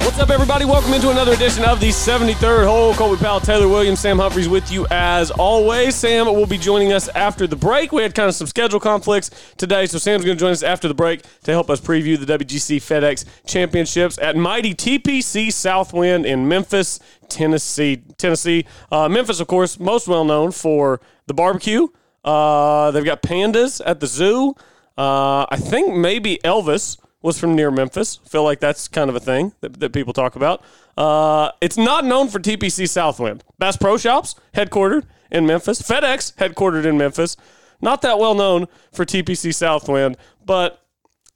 [0.00, 0.64] What's up, everybody?
[0.64, 2.94] Welcome into another edition of the 73rd hole.
[2.94, 5.94] Colby Powell, Taylor Williams, Sam Humphreys with you as always.
[5.94, 7.92] Sam will be joining us after the break.
[7.92, 10.88] We had kind of some schedule conflicts today, so Sam's going to join us after
[10.88, 16.48] the break to help us preview the WGC FedEx Championships at mighty TPC Southwind in
[16.48, 18.02] Memphis, Tennessee.
[18.16, 21.86] Tennessee, uh, Memphis, of course, most well known for the barbecue.
[22.24, 24.54] Uh, they've got pandas at the zoo.
[24.96, 28.16] Uh, I think maybe Elvis was from near Memphis.
[28.26, 30.62] Feel like that's kind of a thing that, that people talk about.
[30.96, 33.44] Uh, it's not known for TPC Southwind.
[33.58, 35.82] Bass Pro Shops, headquartered in Memphis.
[35.82, 37.36] FedEx, headquartered in Memphis.
[37.80, 40.79] Not that well known for TPC Southwind, but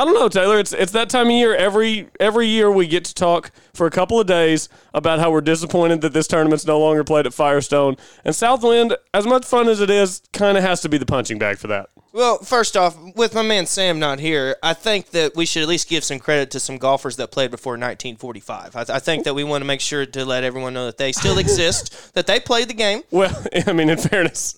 [0.00, 0.58] I don't know, Taylor.
[0.58, 1.54] It's it's that time of year.
[1.54, 5.40] Every every year we get to talk for a couple of days about how we're
[5.40, 7.96] disappointed that this tournament's no longer played at Firestone.
[8.24, 11.38] And Southwind, as much fun as it is, kind of has to be the punching
[11.38, 11.90] bag for that.
[12.12, 15.68] Well, first off, with my man Sam not here, I think that we should at
[15.68, 18.76] least give some credit to some golfers that played before 1945.
[18.76, 20.96] I, th- I think that we want to make sure to let everyone know that
[20.96, 23.02] they still exist, that they played the game.
[23.10, 23.34] Well,
[23.66, 24.56] I mean, in fairness,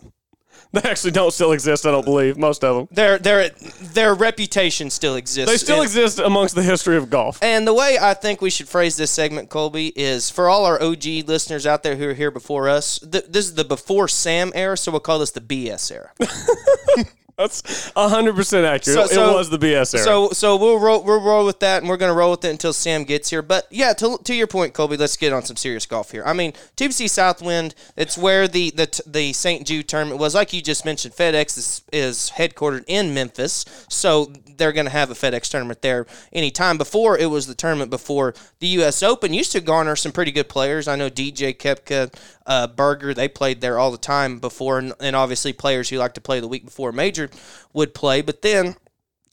[0.72, 1.86] they actually don't still exist.
[1.86, 2.88] I don't believe most of them.
[2.90, 3.50] Their their
[3.80, 5.50] their reputation still exists.
[5.50, 7.38] They still And- exist amongst the history of golf.
[7.42, 10.80] And the way I think we should phrase this segment, Colby, is for all our
[10.82, 12.98] OG listeners out there who are here before us.
[12.98, 16.10] Th- this is the before Sam era, so we'll call this the BS era.
[17.36, 18.96] That's hundred percent accurate.
[19.10, 20.02] So- so- it was the BS era.
[20.04, 22.72] So so we'll roll we'll roll with that, and we're gonna roll with it until
[22.72, 23.42] Sam gets here.
[23.42, 26.22] But yeah, to, to your point, Colby, let's get on some serious golf here.
[26.24, 29.66] I mean, TPC Southwind, it's where the the the St.
[29.66, 30.34] Jude tournament was.
[30.34, 35.14] Like you just mentioned, FedEx is, is headquartered in Memphis, so they're gonna have a
[35.14, 36.78] FedEx tournament there anytime.
[36.78, 39.02] Before it was the tournament before the U.S.
[39.02, 40.88] Open used to garner some pretty good players.
[40.88, 42.14] I know DJ Koepka,
[42.46, 46.14] uh, Berger, they played there all the time before, and, and obviously players who like
[46.14, 47.30] to play the week before a major
[47.72, 48.22] would play.
[48.22, 48.76] But then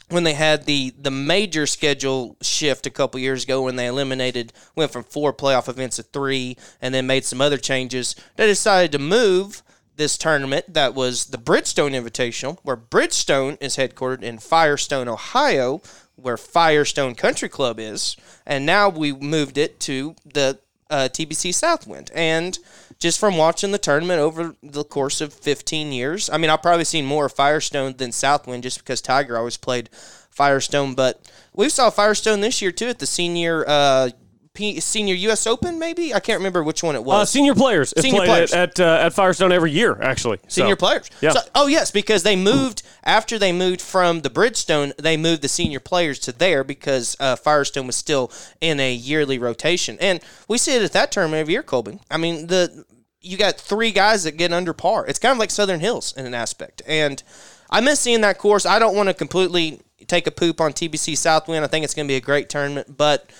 [0.09, 4.53] when they had the the major schedule shift a couple years ago when they eliminated
[4.75, 8.91] went from four playoff events to three and then made some other changes they decided
[8.91, 9.63] to move
[9.95, 15.81] this tournament that was the Bridgestone Invitational where Bridgestone is headquartered in Firestone Ohio
[16.15, 18.15] where Firestone Country Club is
[18.45, 20.59] and now we moved it to the
[20.89, 22.59] uh, TPC Southwind and
[22.99, 26.29] just from watching the tournament over the course of 15 years.
[26.29, 29.89] I mean, I've probably seen more Firestone than Southwind just because Tiger always played
[30.29, 30.93] Firestone.
[30.93, 34.11] But we saw Firestone this year too at the senior uh,
[34.53, 35.47] P- senior U.S.
[35.47, 35.79] Open.
[35.79, 37.21] Maybe I can't remember which one it was.
[37.21, 37.91] uh, senior players.
[37.97, 38.53] Senior played players.
[38.53, 40.37] at uh, at Firestone every year, actually.
[40.47, 41.09] So, senior players.
[41.21, 41.31] Yeah.
[41.31, 45.47] So- oh yes, because they moved after they moved from the Bridgestone, they moved the
[45.47, 48.31] senior players to there because uh, Firestone was still
[48.61, 51.63] in a yearly rotation, and we see it at that tournament every year.
[51.63, 52.85] Colby, I mean the
[53.21, 55.07] you got three guys that get under par.
[55.07, 57.23] It's kind of like Southern Hills in an aspect, and
[57.71, 58.67] I miss seeing that course.
[58.67, 61.63] I don't want to completely take a poop on TPC Southwind.
[61.65, 63.31] I think it's going to be a great tournament, but.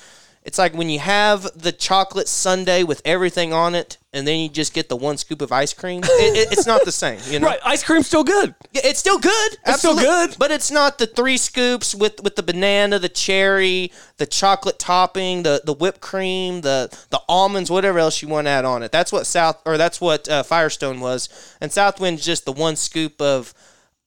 [0.43, 4.49] It's like when you have the chocolate sundae with everything on it, and then you
[4.49, 6.01] just get the one scoop of ice cream.
[6.03, 7.47] It, it, it's not the same, you know.
[7.53, 8.53] Right, ice cream's still good.
[8.71, 9.57] Yeah, It's still good.
[9.65, 10.35] It's still good.
[10.37, 15.43] But it's not the three scoops with, with the banana, the cherry, the chocolate topping,
[15.43, 18.91] the, the whipped cream, the the almonds, whatever else you want to add on it.
[18.91, 23.21] That's what South or that's what uh, Firestone was, and Southwind's just the one scoop
[23.21, 23.53] of.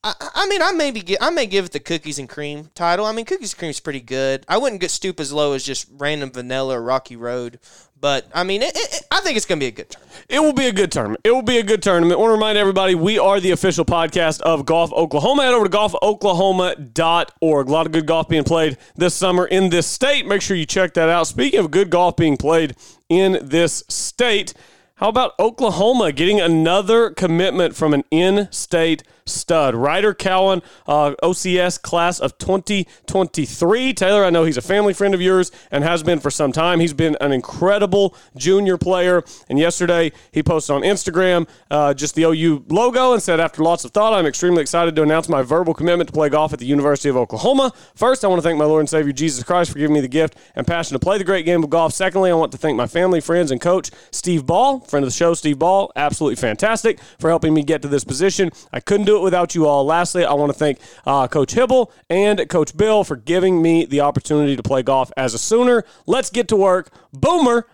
[0.07, 3.05] I, I mean, I maybe I may give it the cookies and cream title.
[3.05, 4.45] I mean, cookies and cream is pretty good.
[4.47, 7.59] I wouldn't get stoop as low as just random vanilla or Rocky Road,
[7.99, 10.03] but I mean, it, it, I think it's gonna be a good turn.
[10.29, 11.21] It will be a good tournament.
[11.25, 12.13] It will be a good tournament.
[12.13, 15.43] I want to remind everybody we are the official podcast of Golf Oklahoma.
[15.43, 17.67] Head over to golfoklahoma.org.
[17.67, 20.25] A lot of good golf being played this summer in this state.
[20.25, 21.27] Make sure you check that out.
[21.27, 22.75] Speaking of good golf being played
[23.09, 24.53] in this state,
[24.95, 29.75] how about Oklahoma getting another commitment from an in state stud?
[29.75, 33.93] Ryder Cowan, uh, OCS class of 2023.
[33.93, 36.79] Taylor, I know he's a family friend of yours and has been for some time.
[36.79, 39.23] He's been an incredible junior player.
[39.49, 43.85] And yesterday he posted on Instagram uh, just the OU logo and said, After lots
[43.85, 46.65] of thought, I'm extremely excited to announce my verbal commitment to play golf at the
[46.65, 47.73] University of Oklahoma.
[47.95, 50.07] First, I want to thank my Lord and Savior Jesus Christ for giving me the
[50.07, 51.93] gift and passion to play the great game of golf.
[51.93, 55.15] Secondly, I want to thank my family, friends, and coach, Steve Ball, friend of the
[55.15, 58.51] show, Steve Ball, absolutely fantastic for helping me get to this position.
[58.71, 59.85] I couldn't do it without you all.
[59.85, 64.01] Lastly, I want to thank uh, Coach Hybl and Coach Bill for giving me the
[64.01, 65.83] opportunity to play golf as a Sooner.
[66.05, 66.91] Let's get to work.
[67.13, 67.67] Boomer.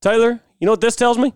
[0.00, 1.34] Taylor, you know what this tells me?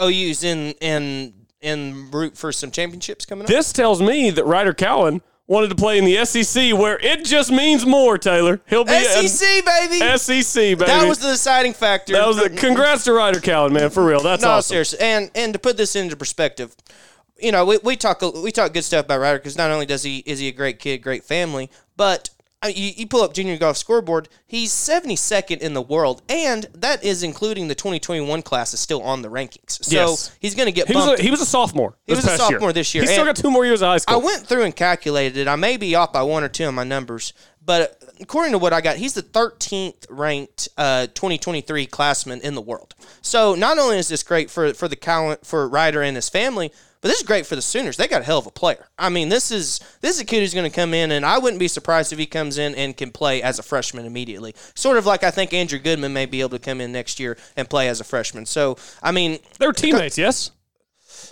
[0.00, 3.48] OU's in in and root for some championships coming up.
[3.48, 7.50] This tells me that Ryder Cowan wanted to play in the SEC, where it just
[7.50, 8.18] means more.
[8.18, 10.18] Taylor, he'll be SEC baby.
[10.18, 10.84] SEC baby.
[10.84, 12.12] that was the deciding factor.
[12.12, 14.20] that was the congrats to Ryder Cowan, man, for real.
[14.20, 14.74] That's no, awesome.
[14.74, 15.00] seriously.
[15.00, 16.76] And and to put this into perspective,
[17.38, 20.02] you know, we, we talk we talk good stuff about Ryder because not only does
[20.02, 22.30] he is he a great kid, great family, but
[22.60, 26.66] I mean, you, you pull up junior golf scoreboard, he's 72nd in the world, and
[26.74, 29.84] that is including the 2021 class is still on the rankings.
[29.84, 30.36] So Yes.
[30.40, 31.94] he's going to get He was a, he was a sophomore.
[32.04, 32.58] He was a past year.
[32.58, 34.74] sophomore this year, He's still got two more years of high I went through and
[34.74, 35.46] calculated it.
[35.46, 37.32] I may be off by one or two on my numbers,
[37.64, 42.60] but according to what I got, he's the 13th ranked uh, 2023 classman in the
[42.60, 42.96] world.
[43.22, 46.72] So not only is this great for for the Cowan, for Ryder and his family,
[47.00, 47.96] but this is great for the Sooners.
[47.96, 48.88] They got a hell of a player.
[48.98, 51.38] I mean, this is this is a kid who's going to come in, and I
[51.38, 54.54] wouldn't be surprised if he comes in and can play as a freshman immediately.
[54.74, 57.36] Sort of like I think Andrew Goodman may be able to come in next year
[57.56, 58.46] and play as a freshman.
[58.46, 60.50] So I mean, they're teammates, yes?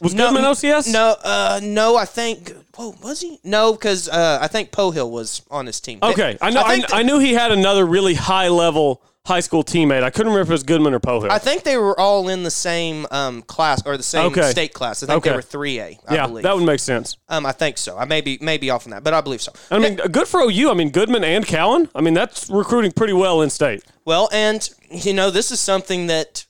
[0.00, 0.92] Was no, Goodman OCS?
[0.92, 1.96] No, uh, no.
[1.96, 2.52] I think.
[2.74, 3.38] Whoa, was he?
[3.44, 6.00] No, because uh, I think Pohill was on his team.
[6.02, 6.62] Okay, I know.
[6.62, 10.02] I, think I knew he had another really high level high school teammate.
[10.04, 11.30] I couldn't remember if it was Goodman or Pohill.
[11.30, 14.50] I think they were all in the same um, class or the same Okay.
[14.50, 15.02] state class.
[15.02, 15.30] I think Okay.
[15.30, 15.98] they were three A.
[16.08, 16.44] I yeah, believe.
[16.44, 17.16] that would make sense.
[17.28, 17.98] um, I think so.
[17.98, 19.52] I may be maybe off on that, but I believe so.
[19.70, 20.70] I mean, good for OU.
[20.70, 21.88] I mean, Goodman and Cowan.
[21.94, 23.82] I mean, that's recruiting pretty well in state.
[24.04, 26.44] Well, and you know, this is something that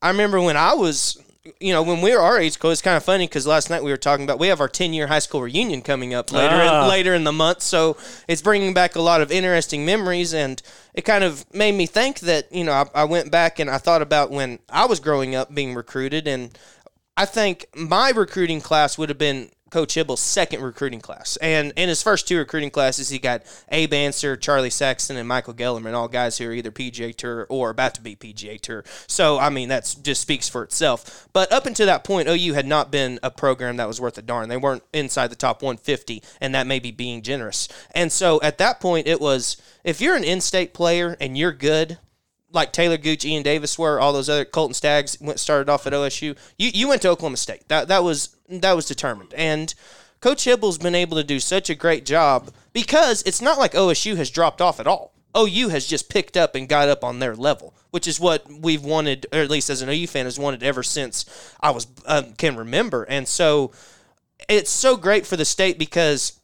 [0.00, 1.22] I remember when I was,
[1.58, 2.56] you know, when we were our age.
[2.62, 4.92] It's kind of funny because last night we were talking about we have our ten
[4.92, 6.84] year high school reunion coming up later Ah.
[6.84, 7.96] in, later in the month, so
[8.28, 10.62] it's bringing back a lot of interesting memories, and
[10.94, 13.78] it kind of made me think that you know I, I went back and I
[13.78, 16.56] thought about when I was growing up being recruited, and
[17.16, 21.38] I think my recruiting class would have been Coach Hybl's second recruiting class.
[21.38, 25.54] And in his first two recruiting classes, he got Abe Ancer, Charlie Saxton, and Michael
[25.54, 28.84] Gellerman, all guys who are either PGA Tour or about to be PGA Tour.
[29.06, 31.26] So, I mean, that just speaks for itself.
[31.32, 34.22] But up until that point, OU had not been a program that was worth a
[34.22, 34.50] darn.
[34.50, 37.66] They weren't inside the top 150, and that may be being generous.
[37.94, 41.50] And so at that point, it was if you're an in state player and you're
[41.50, 41.96] good,
[42.52, 45.92] like Talor Gooch, Ian Davis were, all those other Colton Staggs went started off at
[45.92, 46.36] OSU.
[46.58, 47.68] You you went to Oklahoma State.
[47.68, 49.34] That that was that was determined.
[49.34, 49.74] And
[50.20, 54.16] Coach Hybl's been able to do such a great job because it's not like OSU
[54.16, 55.12] has dropped off at all.
[55.36, 58.84] OU has just picked up and got up on their level, which is what we've
[58.84, 61.24] wanted, or at least as an OU fan, has wanted ever since
[61.60, 63.04] I was um, can remember.
[63.04, 63.72] And so
[64.48, 66.40] it's so great for the state because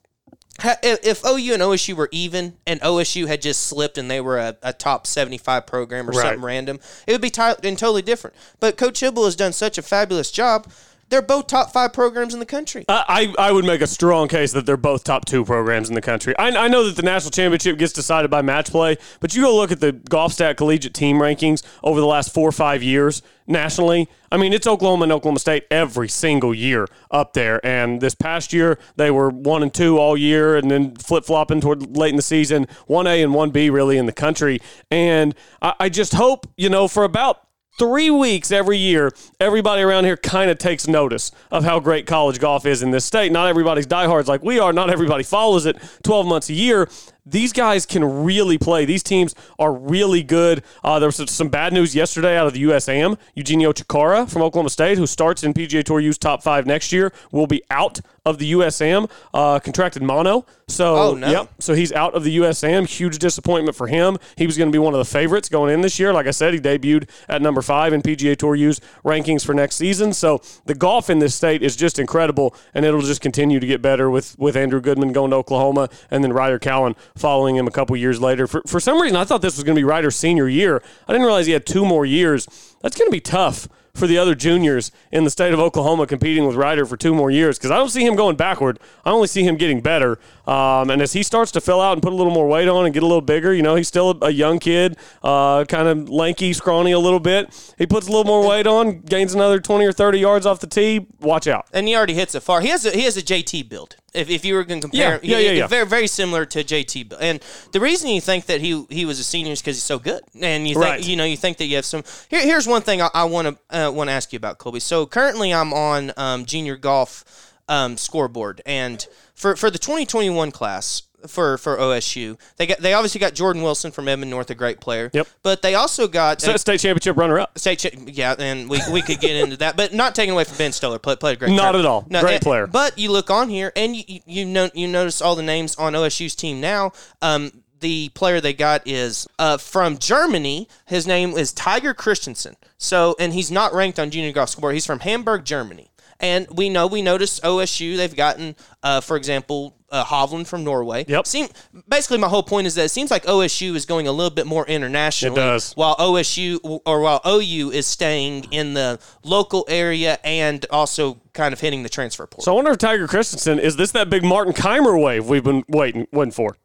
[0.62, 4.56] if OU and OSU were even and OSU had just slipped and they were a,
[4.62, 6.22] a top 75 program or Right.
[6.22, 8.34] something random, it would be ti- and totally different.
[8.60, 10.66] But Coach Hybl has done such a fabulous job.
[11.10, 12.84] They're both top five programs in the country.
[12.88, 15.94] I, I I would make a strong case that they're both top two programs in
[15.94, 16.36] the country.
[16.38, 19.56] I, I know that the national championship gets decided by match play, but you go
[19.56, 23.22] look at the golf stat collegiate team rankings over the last four or five years
[23.46, 24.08] nationally.
[24.30, 27.64] I mean, it's Oklahoma and Oklahoma State every single year up there.
[27.64, 31.60] And this past year, they were one and two all year, and then flip flopping
[31.62, 34.60] toward late in the season, one A and one B really in the country.
[34.90, 37.47] And I, I just hope you know for about
[37.78, 42.40] three weeks every year, everybody around here kind of takes notice of how great college
[42.40, 43.32] golf is in this state.
[43.32, 44.72] Not everybody's diehards like we are.
[44.72, 46.88] Not everybody follows it 12 months a year.
[47.30, 48.84] These guys can really play.
[48.84, 50.62] These teams are really good.
[50.82, 53.18] Uh, there was some bad news yesterday out of the USAM.
[53.34, 57.12] Eugenio Chacarra from Oklahoma State, who starts in PGA Tour U's top five next year,
[57.32, 59.10] will be out of the USAM.
[59.32, 60.44] Uh, contracted mono.
[60.68, 61.30] So, Oh, no.
[61.30, 61.48] yep.
[61.60, 62.86] So he's out of the USAM.
[62.86, 64.18] Huge disappointment for him.
[64.36, 66.12] He was going to be one of the favorites going in this year.
[66.12, 69.76] Like I said, he debuted at number five in PGA Tour U's rankings for next
[69.76, 70.12] season.
[70.12, 73.80] So the golf in this state is just incredible, and it'll just continue to get
[73.80, 77.70] better with with Andrew Goodman going to Oklahoma, and then Ryder Cowan following him a
[77.70, 78.46] couple years later.
[78.46, 80.82] For for some reason, I thought this was going to be Ryder's senior year.
[81.06, 82.46] I didn't realize he had two more years.
[82.80, 86.46] That's going to be tough for the other juniors in the state of Oklahoma competing
[86.46, 88.78] with Ryder for two more years because I don't see him going backward.
[89.04, 90.18] I only see him getting better.
[90.48, 92.86] Um, and as he starts to fill out and put a little more weight on
[92.86, 95.86] and get a little bigger, you know, he's still a, a young kid, uh, kind
[95.88, 97.74] of lanky, scrawny a little bit.
[97.76, 100.66] He puts a little more weight on, gains another 20 or 30 yards off the
[100.66, 101.06] tee.
[101.20, 101.66] Watch out.
[101.74, 102.62] and he already hits it far.
[102.62, 103.96] He has a he has a JT build.
[104.14, 105.66] If, if you were going to compare, Yeah, yeah, yeah, yeah.
[105.66, 107.10] very very similar to JT.
[107.10, 107.20] build.
[107.20, 107.40] And
[107.72, 110.22] the reason you think that he he was a senior is because he's so good,
[110.40, 111.04] and you think Right.
[111.06, 112.02] you know you think that you have some.
[112.30, 114.80] Here, here's one thing I want to uh, want to ask you about Colby.
[114.80, 121.02] So currently I'm on um, junior golf um, scoreboard, and for for the 2021 class.
[121.26, 124.78] For, for OSU, they got they obviously got Jordan Wilson from Edmond North, a great
[124.78, 125.10] player.
[125.12, 125.26] Yep.
[125.42, 127.58] But they also got So state championship runner up.
[127.58, 130.58] State cha- yeah, and we, we could get into that, but not taking away from
[130.58, 131.00] Ben Stoller.
[131.00, 131.50] Played, played a great.
[131.50, 131.84] Not tournament.
[131.84, 132.22] at all.
[132.22, 132.66] Great and- player.
[132.68, 135.74] But you look on here, and you you, you know you notice all the names
[135.74, 136.92] on OSU's team now.
[137.20, 140.68] Um, the player they got is uh, from Germany.
[140.86, 142.54] His name is Tiger Christensen.
[142.76, 144.74] So, and he's not ranked on Junior Golf Scoreboard.
[144.74, 145.90] He's from Hamburg, Germany.
[146.20, 147.96] And we know we noticed OSU.
[147.96, 151.04] They've gotten, uh, for example, uh, Hovland from Norway.
[151.08, 151.26] Yep.
[151.26, 151.48] Seem
[151.88, 154.46] basically my whole point is that it seems like OSU is going a little bit
[154.46, 155.32] more international.
[155.32, 155.72] It does.
[155.74, 161.60] While OSU or while OU is staying in the local area and also kind of
[161.60, 162.44] hitting the transfer portal.
[162.44, 165.64] So I wonder if Tiger Christensen is this that big Martin Kaymer wave we've been
[165.68, 166.56] waiting waiting for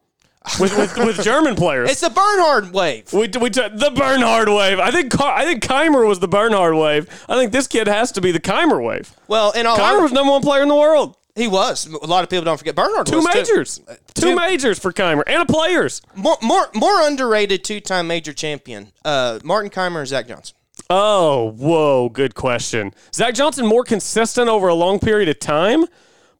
[0.60, 1.90] with with, with German players.
[1.90, 3.12] it's the Bernhard wave.
[3.14, 4.80] we, we t- the Bernhard wave.
[4.80, 7.08] I think Car- I think Kaymer was the Bernhard wave.
[7.30, 9.14] I think this kid has to be the Kaymer wave.
[9.28, 11.16] Well, in all Kaymer was number one player in the world.
[11.36, 11.88] he was.
[11.88, 13.08] A lot of people don't forget Bernhard.
[13.08, 13.80] Two majors,
[14.14, 16.02] two two- majors for Kaymer and a players.
[16.16, 18.92] More, more, more underrated two-time major champion.
[19.06, 20.56] Uh, Martin Kaymer and Zach Johnson.
[20.90, 22.94] Oh, whoa, good question.
[23.14, 25.86] Zach Johnson more consistent over a long period of time,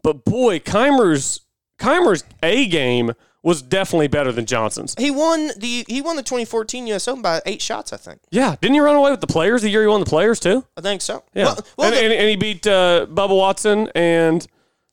[0.02, 1.40] but boy, Kaymer's
[1.80, 4.96] Kaymer's A game was definitely better than Johnson's.
[4.98, 7.08] He won the he won the 2014 U.S.
[7.08, 8.22] Open by eight shots, I think.
[8.32, 10.66] Yeah, didn't he run away with the players the year he won the players too?
[10.78, 11.24] I think so.
[11.36, 14.48] Yeah, Well, well, and, the- and, and he beat uh, Bubba Watson and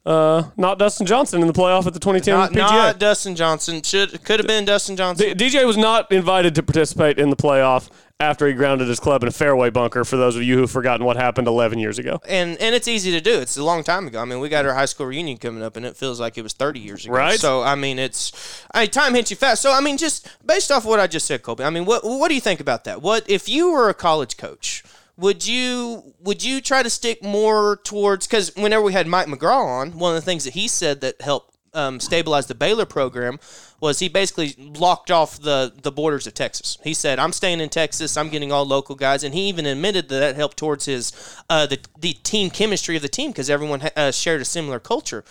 [0.06, 2.56] uh, not Dustin Johnson in the playoff at the 2010 not, PGA.
[2.56, 3.82] not Dustin Johnson.
[3.82, 5.36] Should could have been Dustin Johnson.
[5.36, 9.22] D- DJ was not invited to participate in the playoff after he grounded his club
[9.22, 10.04] in a fairway bunker.
[10.04, 13.10] For those of you who've forgotten what happened 11 years ago, and and it's easy
[13.10, 13.40] to do.
[13.40, 14.20] It's a long time ago.
[14.20, 16.42] I mean, we got our high school reunion coming up, and it feels like it
[16.42, 17.14] was 30 years ago.
[17.14, 17.38] Right.
[17.38, 19.60] So I mean, it's I mean, time hits you fast.
[19.60, 21.64] So I mean, just based off what I just said, Colby.
[21.64, 23.02] I mean, what what do you think about that?
[23.02, 24.82] What if you were a college coach?
[25.20, 29.80] Would you would you try to stick more towards because whenever we had Mike McGraw
[29.80, 33.38] on, one of the things that he said that helped um, stabilize the Baylor program
[33.80, 36.78] was he basically locked off the the borders of Texas.
[36.82, 38.16] He said, "I'm staying in Texas.
[38.16, 41.12] I'm getting all local guys," and he even admitted that that helped towards his
[41.48, 45.22] uh, the the team chemistry of the team because everyone uh, shared a similar culture.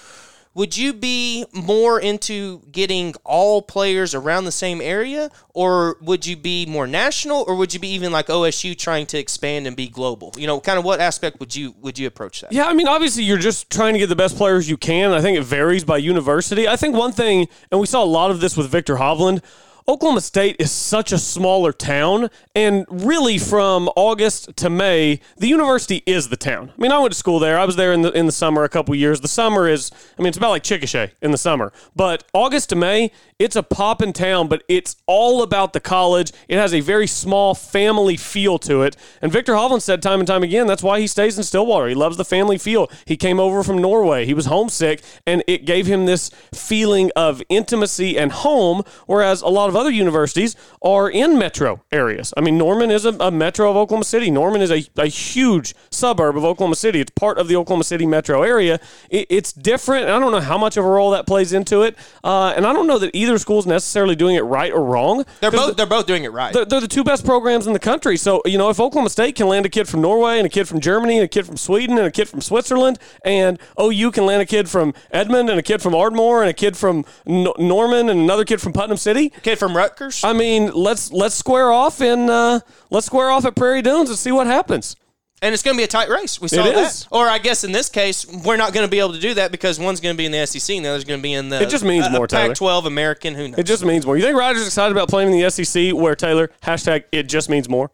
[0.56, 6.36] Would you be more into getting all players around the same area, or would you
[6.36, 9.88] be more national, or would you be even like OSU trying to expand and be
[9.88, 10.34] global?
[10.38, 12.52] You know, kind of what aspect would you would you approach that?
[12.52, 15.12] Yeah, I mean, obviously, you're just trying to get the best players you can.
[15.12, 16.68] I think it varies by university.
[16.68, 19.44] I think one thing, and we saw a lot of this with Victor Hovland.
[19.90, 26.04] Oklahoma State is such a smaller town, and really from August to May, the university
[26.06, 26.72] is the town.
[26.78, 27.58] I mean, I went to school there.
[27.58, 29.22] I was there in the in the summer a couple years.
[29.22, 31.74] The summer is, I mean, it's about like Chickasha in the summer.
[31.96, 36.34] But August to May, it's a poppin' town, but it's all about the college.
[36.48, 38.96] It has a very small family feel to it.
[39.24, 41.88] And Victor Hovland said time and time again, that's why he stays in Stillwater.
[41.88, 42.92] He loves the family feel.
[43.06, 44.26] He came over from Norway.
[44.26, 49.48] He was homesick, and it gave him this feeling of intimacy and home, whereas a
[49.48, 52.34] lot of other universities are in metro areas.
[52.38, 54.30] I mean, Norman is a, a metro of Oklahoma City.
[54.30, 57.00] Norman is a, a huge suburb of Oklahoma City.
[57.00, 58.80] It's part of the Oklahoma City metro area.
[59.10, 61.98] It, it's different, I don't know how much of a role that plays into it.
[62.24, 65.26] Uh, and I don't know that either school is necessarily doing it right or wrong.
[65.42, 66.54] They're both they're both doing it right.
[66.54, 68.18] they're, they're the two best programs in the country.
[68.18, 70.68] So, you know, if Oklahoma State can land a kid from Norway and a kid
[70.68, 74.26] from Germany and a kid from Sweden and a kid from Switzerland, and OU can
[74.26, 77.48] land a kid from Edmond and a kid from Ardmore and a kid from N-
[77.58, 79.32] Norman and another kid from Putnam City.
[79.36, 80.24] a Kid from Rutgers.
[80.24, 82.60] I mean, let's let's square off in uh,
[82.90, 84.96] let's square off at Prairie Dunes and see what happens.
[85.42, 86.42] And it's going to be a tight race.
[86.42, 86.88] We saw It that.
[86.88, 87.08] is.
[87.12, 89.52] Or I guess in this case, we're not going to be able to do that
[89.54, 91.48] because one's going to be in the SEC and the other's going to be in
[91.48, 92.50] the It just means uh, more, Taylor.
[92.50, 93.36] Pac-12 American.
[93.36, 93.58] Who knows?
[93.58, 94.18] It just means more.
[94.18, 95.94] You think Rogers excited about playing in the SEC?
[95.94, 97.90] Where Taylor hashtag it just means more.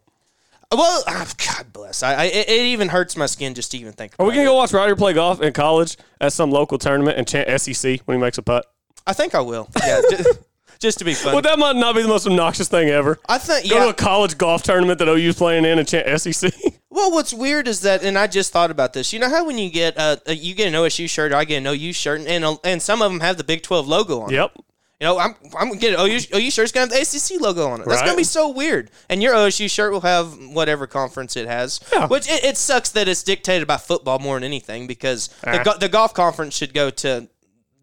[0.72, 2.02] well, ah, God bless.
[2.02, 4.14] I, I it, it even hurts my skin just to even think.
[4.18, 4.46] Are we gonna it.
[4.46, 8.16] go watch Ryder play golf in college at some local tournament and chant SEC when
[8.18, 8.66] he makes a putt?
[9.06, 9.68] I think I will.
[9.86, 10.40] Yeah, just,
[10.80, 11.34] just to be fun.
[11.34, 13.18] Would that might not be the most obnoxious thing ever?
[13.28, 13.84] I think Go yeah.
[13.84, 16.52] to a college golf tournament that OU's playing in and E SEC.
[16.88, 19.12] Well, what's weird is that, and I just thought about this.
[19.12, 21.58] You know how when you get uh, uh, you get an OSU shirt, I get
[21.58, 24.30] an OU shirt, and and, and some of them have the Big Twelve logo on.
[24.30, 24.36] it.
[24.36, 24.52] yep.
[24.98, 27.00] You know, I'm I'm gonna get an OU, OU shirt's gonna have the
[27.34, 27.86] ACC logo on it.
[27.86, 28.06] That's Right.
[28.06, 28.90] gonna be so weird.
[29.10, 31.80] And your OSU shirt will have whatever conference it has.
[31.92, 32.06] Yeah.
[32.06, 35.62] Which it, it sucks that it's dictated by football more than anything because Ah.
[35.62, 37.28] go- the golf conference should go to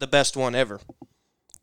[0.00, 0.80] the best one ever.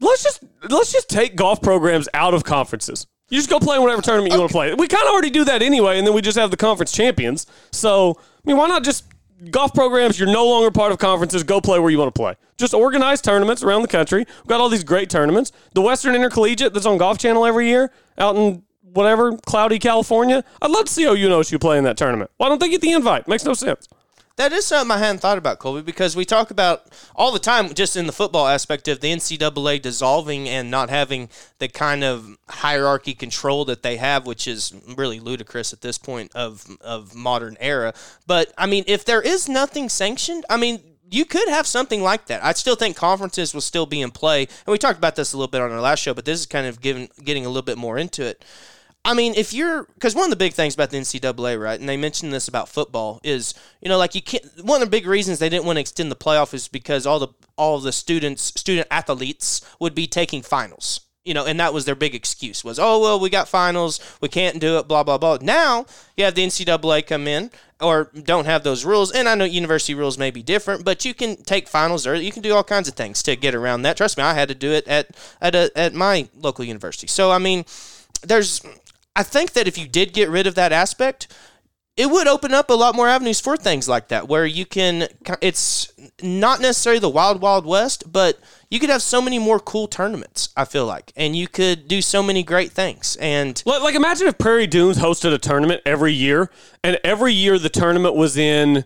[0.02, 3.08] Let's just let's just take golf programs out of conferences.
[3.30, 4.74] You just go play in whatever tournament you want to play.
[4.74, 7.48] We kind of already do that anyway, and then we just have the conference champions.
[7.72, 9.06] So, I mean, why not just
[9.52, 10.20] golf programs?
[10.20, 11.44] You're no longer part of conferences.
[11.44, 12.36] Go play where you want to play.
[12.58, 14.20] Just organize tournaments around the country.
[14.20, 15.54] We've got all these great tournaments.
[15.74, 20.44] The Western Intercollegiate that's on Golf Channel every year out in whatever cloudy California.
[20.62, 22.32] I'd love to see OU and OSU play in that tournament.
[22.36, 23.28] Why don't they get the invite?
[23.28, 23.88] Makes no sense.
[24.42, 27.72] That is something I hadn't thought about, Colby, because we talk about all the time,
[27.76, 31.30] just in the football aspect of the NCAA dissolving and not having
[31.60, 36.32] the kind of hierarchy control that they have, which is really ludicrous at this point
[36.34, 37.94] of of modern era.
[38.26, 40.82] But I mean, if there is nothing sanctioned, I mean.
[41.14, 42.42] You could have something like that.
[42.42, 45.38] I still think conferences will still be in play, and we talked about this a
[45.38, 46.14] little bit on our last show.
[46.14, 48.46] But this is kind of giving, getting a little bit more into it.
[49.04, 51.90] I mean, if you're because one of the big things about the NCAA, right, and
[51.90, 54.46] they mentioned this about football is you know like you can't.
[54.64, 57.20] One of the big reasons they didn't want to extend the playoff is because all
[57.20, 61.02] the all the students, student athletes, would be taking finals.
[61.24, 64.28] You know, and that was their big excuse was, oh well, we got finals, we
[64.28, 65.38] can't do it, blah blah blah.
[65.42, 69.46] Now you have the NCAA come in or don't have those rules, and I know
[69.46, 72.64] university rules may be different, but you can take finals or you can do all
[72.64, 73.98] kinds of things to get around that.
[73.98, 75.10] Trust me, I had to do it at
[75.42, 77.08] at a, at my local university.
[77.08, 77.66] So I mean,
[78.24, 78.62] there's
[79.16, 81.28] I think that if you did get rid of that aspect,
[81.98, 85.08] it would open up a lot more avenues for things like that where you can
[85.42, 85.92] it's
[86.22, 88.40] not necessarily the wild wild west but
[88.70, 92.02] you could have so many more cool tournaments i feel like and you could do
[92.02, 96.14] so many great things and Like, like imagine if Prairie Dunes hosted a tournament every
[96.14, 96.50] year,
[96.84, 98.86] and every year the tournament was in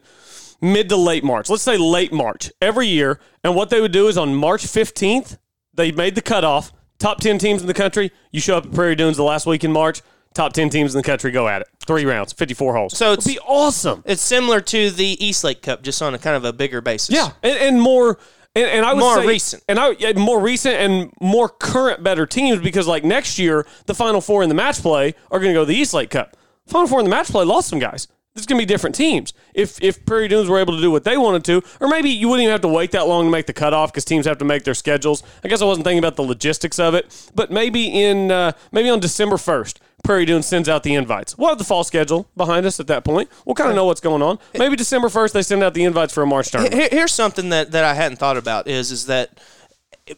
[0.61, 1.49] mid to late March.
[1.49, 5.37] Let's say late March every year, and what they would do is on March fifteenth
[5.73, 6.73] they made the cutoff.
[6.97, 8.11] Top ten teams in the country.
[8.31, 10.01] You show up at Prairie Dunes the last week in March.
[10.35, 11.67] Top ten teams in the country go at it.
[11.87, 12.95] Three rounds, fifty-four holes.
[12.95, 14.03] So it'd be awesome.
[14.05, 17.15] it's similar to the East Lake Cup just on a kind of a bigger basis
[17.15, 18.19] Yeah, and, and more,
[18.55, 19.63] and, and I would More say, recent.
[19.67, 23.95] and I yeah, more recent and more current, better teams because like next year, the
[23.95, 26.35] final four in the match play are going to go to the East Lake Cup.
[26.67, 28.07] Final four in the match play lost some guys.
[28.35, 29.33] There's going to be different teams.
[29.53, 32.27] If if Prairie Dunes were able to do what they wanted to, or maybe you
[32.27, 34.45] wouldn't even have to wait that long to make the cutoff because teams have to
[34.45, 35.23] make their schedules.
[35.41, 38.89] I guess I wasn't thinking about the logistics of it, but maybe in uh, maybe
[38.89, 41.37] on December first, Prairie Dunes sends out the invites.
[41.37, 43.29] We'll have the fall schedule behind us at that point.
[43.45, 44.37] We'll kind of know what's going on.
[44.53, 46.91] Maybe December first they send out the invites for a March tournament.
[46.91, 49.39] Here's something that, that I hadn't thought about is is that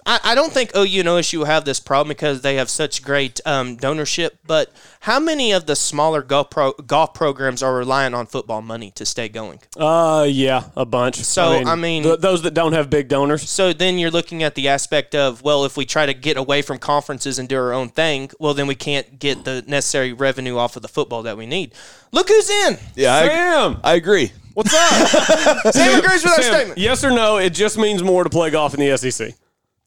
[0.06, 3.02] I, I don't think OU and OSU will have this problem because they have such
[3.02, 4.32] great um, donorship.
[4.46, 8.92] But how many of the smaller golf pro, golf programs are relying on football money
[8.92, 9.60] to stay going?
[9.78, 11.16] Uh, yeah, a bunch.
[11.18, 13.50] So, I mean- th- those that don't have big donors.
[13.50, 16.62] So then you're looking at the aspect of well, if we try to get away
[16.62, 20.58] from conferences and do our own thing, well, then we can't get the necessary revenue
[20.58, 21.74] off of the football that we need.
[22.12, 22.78] Look who's in.
[22.96, 24.34] Yeah, I, Sam, I agree.
[24.54, 25.74] what's up?
[25.74, 26.78] Sam agrees with our Sam, statement.
[26.78, 27.38] Yes or no?
[27.38, 29.34] It just means more to play golf in the SEC,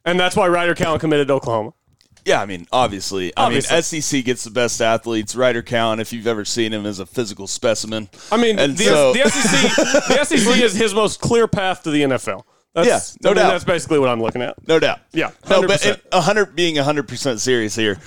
[0.04, 1.73] and that's why Ryder Cowan committed to Oklahoma.
[2.25, 3.33] Yeah, I mean, obviously.
[3.35, 3.73] Obviously.
[3.73, 5.34] I mean, SEC gets the best athletes.
[5.34, 8.10] Ryder Cowan, if you've ever seen him, is a physical specimen.
[8.30, 9.76] I mean, And the, so- the SEC,
[10.08, 12.43] the SEC is his most clear path to the NFL.
[12.75, 13.50] That's, Yeah, no I mean, doubt.
[13.52, 14.54] That's basically what I'm looking at.
[14.69, 15.00] No doubt.
[15.13, 17.99] Yeah, No, but it- a hundred being hundred percent serious here,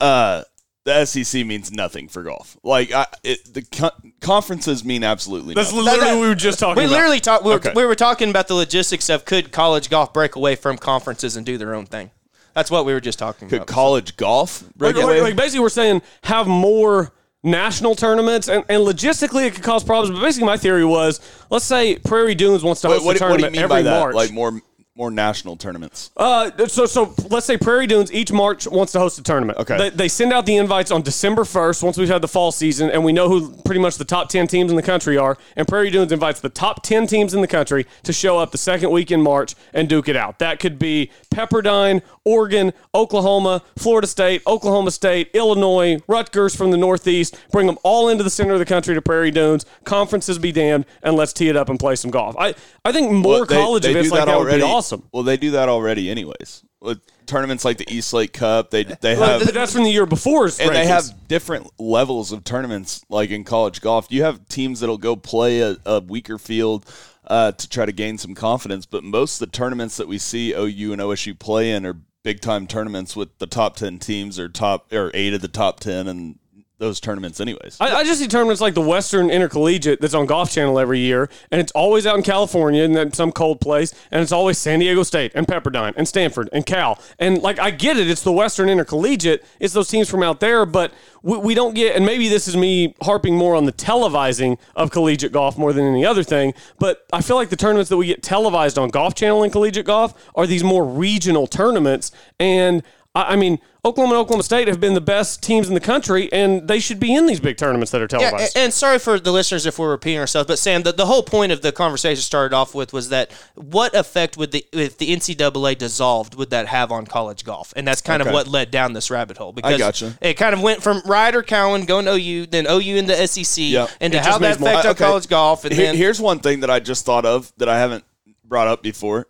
[0.00, 0.42] uh,
[0.84, 2.56] the SEC means nothing for golf.
[2.62, 5.84] Like I, it, the co- conferences mean absolutely That's nothing.
[5.86, 6.92] literally what we were just talking We about.
[6.94, 7.44] literally talked.
[7.44, 7.72] We, were- Okay.
[7.74, 11.46] we were talking about the logistics of could college golf break away from conferences and
[11.46, 12.10] do their own thing.
[12.54, 13.50] That's what we were just talking about.
[13.50, 13.66] Could about.
[13.74, 15.14] college golf break Like, away?
[15.14, 19.82] like, like basically, we're saying have more national tournaments, and, and logistically, it could cause
[19.84, 20.16] problems.
[20.16, 21.20] But basically, my theory was,
[21.50, 23.62] let's say Prairie Dunes wants to what, host what, a what do you tournament mean
[23.62, 24.00] every by that?
[24.00, 24.14] March.
[24.14, 24.60] Like more
[24.96, 26.12] more national tournaments?
[26.16, 29.58] Uh, so so let's say Prairie Dunes each March wants to host a tournament.
[29.58, 29.76] Okay.
[29.76, 32.90] They, they send out the invites on December first once we've had the fall season
[32.90, 35.36] and we know who pretty much the top ten teams in the country are.
[35.56, 38.58] And Prairie Dunes invites the top ten teams in the country to show up the
[38.58, 40.38] second week in March and duke it out.
[40.38, 47.36] That could be Pepperdine, Oregon, Oklahoma, Florida State, Oklahoma State, Illinois, Rutgers from the Northeast.
[47.52, 49.66] Bring them all into the center of the country to Prairie Dunes.
[49.84, 52.34] Conferences be damned, and let's tee it up and play some golf.
[52.38, 55.04] I I think more Well, they- college they events like that would be awesome.
[55.12, 56.62] Well, they do that already, anyways.
[56.80, 60.04] With tournaments like the East Lake Cup, they they Well, have that's from the year
[60.04, 60.44] before.
[60.44, 64.98] and they have different levels of tournaments like in college golf you have teams that'll
[64.98, 66.84] go play a, a weaker field
[67.26, 70.52] uh, to try to gain some confidence but most of the tournaments that we see
[70.54, 74.48] ou and osu play in are big time tournaments with the top 10 teams or
[74.48, 76.38] top or eight of the top 10 and
[76.78, 80.50] those tournaments anyways I, I just see tournaments like the Western Intercollegiate that's on Golf
[80.50, 84.22] Channel every year, and it's always out in California and then some cold place, and
[84.22, 87.00] it's always San Diego State and Pepperdine and Stanford and Cal.
[87.18, 90.64] And like I get it, it's the Western Intercollegiate, it's those teams from out there,
[90.66, 91.96] but we, we don't get.
[91.96, 95.84] And maybe this is me harping more on the televising of collegiate golf more than
[95.84, 99.14] any other thing, but I feel like the tournaments that we get televised on Golf
[99.14, 102.82] Channel and collegiate golf are these more regional tournaments, and
[103.14, 103.58] I, I mean.
[103.86, 106.98] Oklahoma and Oklahoma State have been the best teams in the country, and they should
[106.98, 108.56] be in these big tournaments that are Yeah, televised.
[108.56, 111.22] a- and sorry for the listeners if we're repeating ourselves, but Sam, the, the whole
[111.22, 115.14] point of the conversation started off with was that what effect would the if the
[115.14, 117.74] NCAA dissolved would that have on college golf?
[117.76, 120.16] And that's kind of what led down this rabbit hole because gotcha.
[120.22, 123.64] it kind of went from Ryder Cowan going to OU, then OU in the SEC,
[123.64, 123.90] Yep.
[124.00, 125.04] and to how that means more- affect I- on okay.
[125.04, 127.78] college golf, and Here- then here's one thing that i just thought of that i
[127.78, 128.04] haven't
[128.46, 129.26] brought up before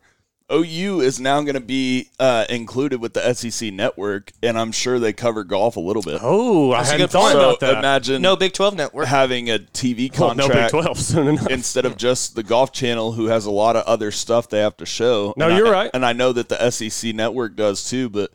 [0.52, 4.98] OU is now going to be uh, included with the SEC network, and I'm sure
[4.98, 6.20] they cover golf a little bit.
[6.22, 7.78] Oh, I That's a hadn't thought so about that.
[7.78, 9.06] imagine no Big Twelve network.
[9.06, 11.48] having a TV Well, no Big 12 soon enough.
[11.48, 14.76] instead of just the Golf Channel, who has a lot of other stuff they have
[14.76, 15.32] to show.
[15.38, 15.90] No, And you're I- right.
[15.94, 18.10] and I know that the SEC network does too.
[18.10, 18.30] But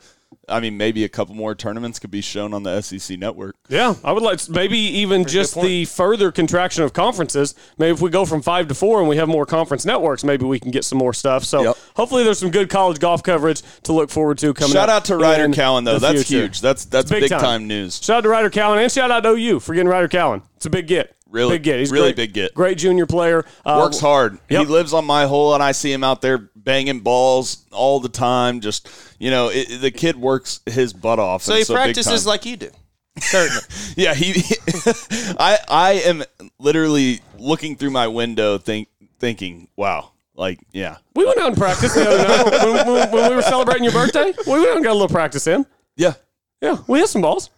[0.50, 3.56] I mean, maybe a couple more tournaments could be shown on the SEC network.
[3.70, 7.56] Yeah, I would like maybe even just the further contraction of conferences.
[7.78, 10.46] Maybe if we go from five to four and we have more conference networks, maybe
[10.46, 11.44] we can get some more stuff.
[11.44, 11.78] So Yep.
[11.96, 14.74] hopefully, there's some good college golf coverage to look forward to coming.
[14.74, 16.00] Shout up out to Ryder in Cowan though.
[16.00, 16.44] That's future.
[16.46, 16.62] huge.
[16.62, 17.40] That's that's Big big, time.
[17.42, 17.68] time.
[17.68, 18.00] news.
[18.04, 20.42] Shout out to Ryder Cowan and shout out to OU for getting Ryder Cowan.
[20.58, 21.16] It's a big get.
[21.30, 21.80] Really- big get.
[21.80, 22.54] He's really great, big get.
[22.56, 23.46] Great junior player.
[23.66, 24.40] Uh, Works hard.
[24.50, 24.60] Yep.
[24.62, 28.10] He lives on my hole, and I see him out there banging balls all the
[28.10, 28.62] time.
[28.62, 28.90] Just
[29.20, 31.44] you know, it, the kid works his butt off.
[31.44, 32.70] So he it's a big practices like you do.
[33.20, 33.62] Certainly.
[33.96, 34.34] Yeah, he.
[35.40, 36.24] I I am
[36.58, 38.88] literally looking through my window, think
[39.20, 43.30] thinking, wow, like yeah, We went out and practiced the other night when, when- when
[43.30, 44.34] we were celebrating your birthday.
[44.48, 45.66] We went out and got a little practice in.
[45.98, 46.14] yeah,
[46.62, 47.50] Yeah, we hit some balls.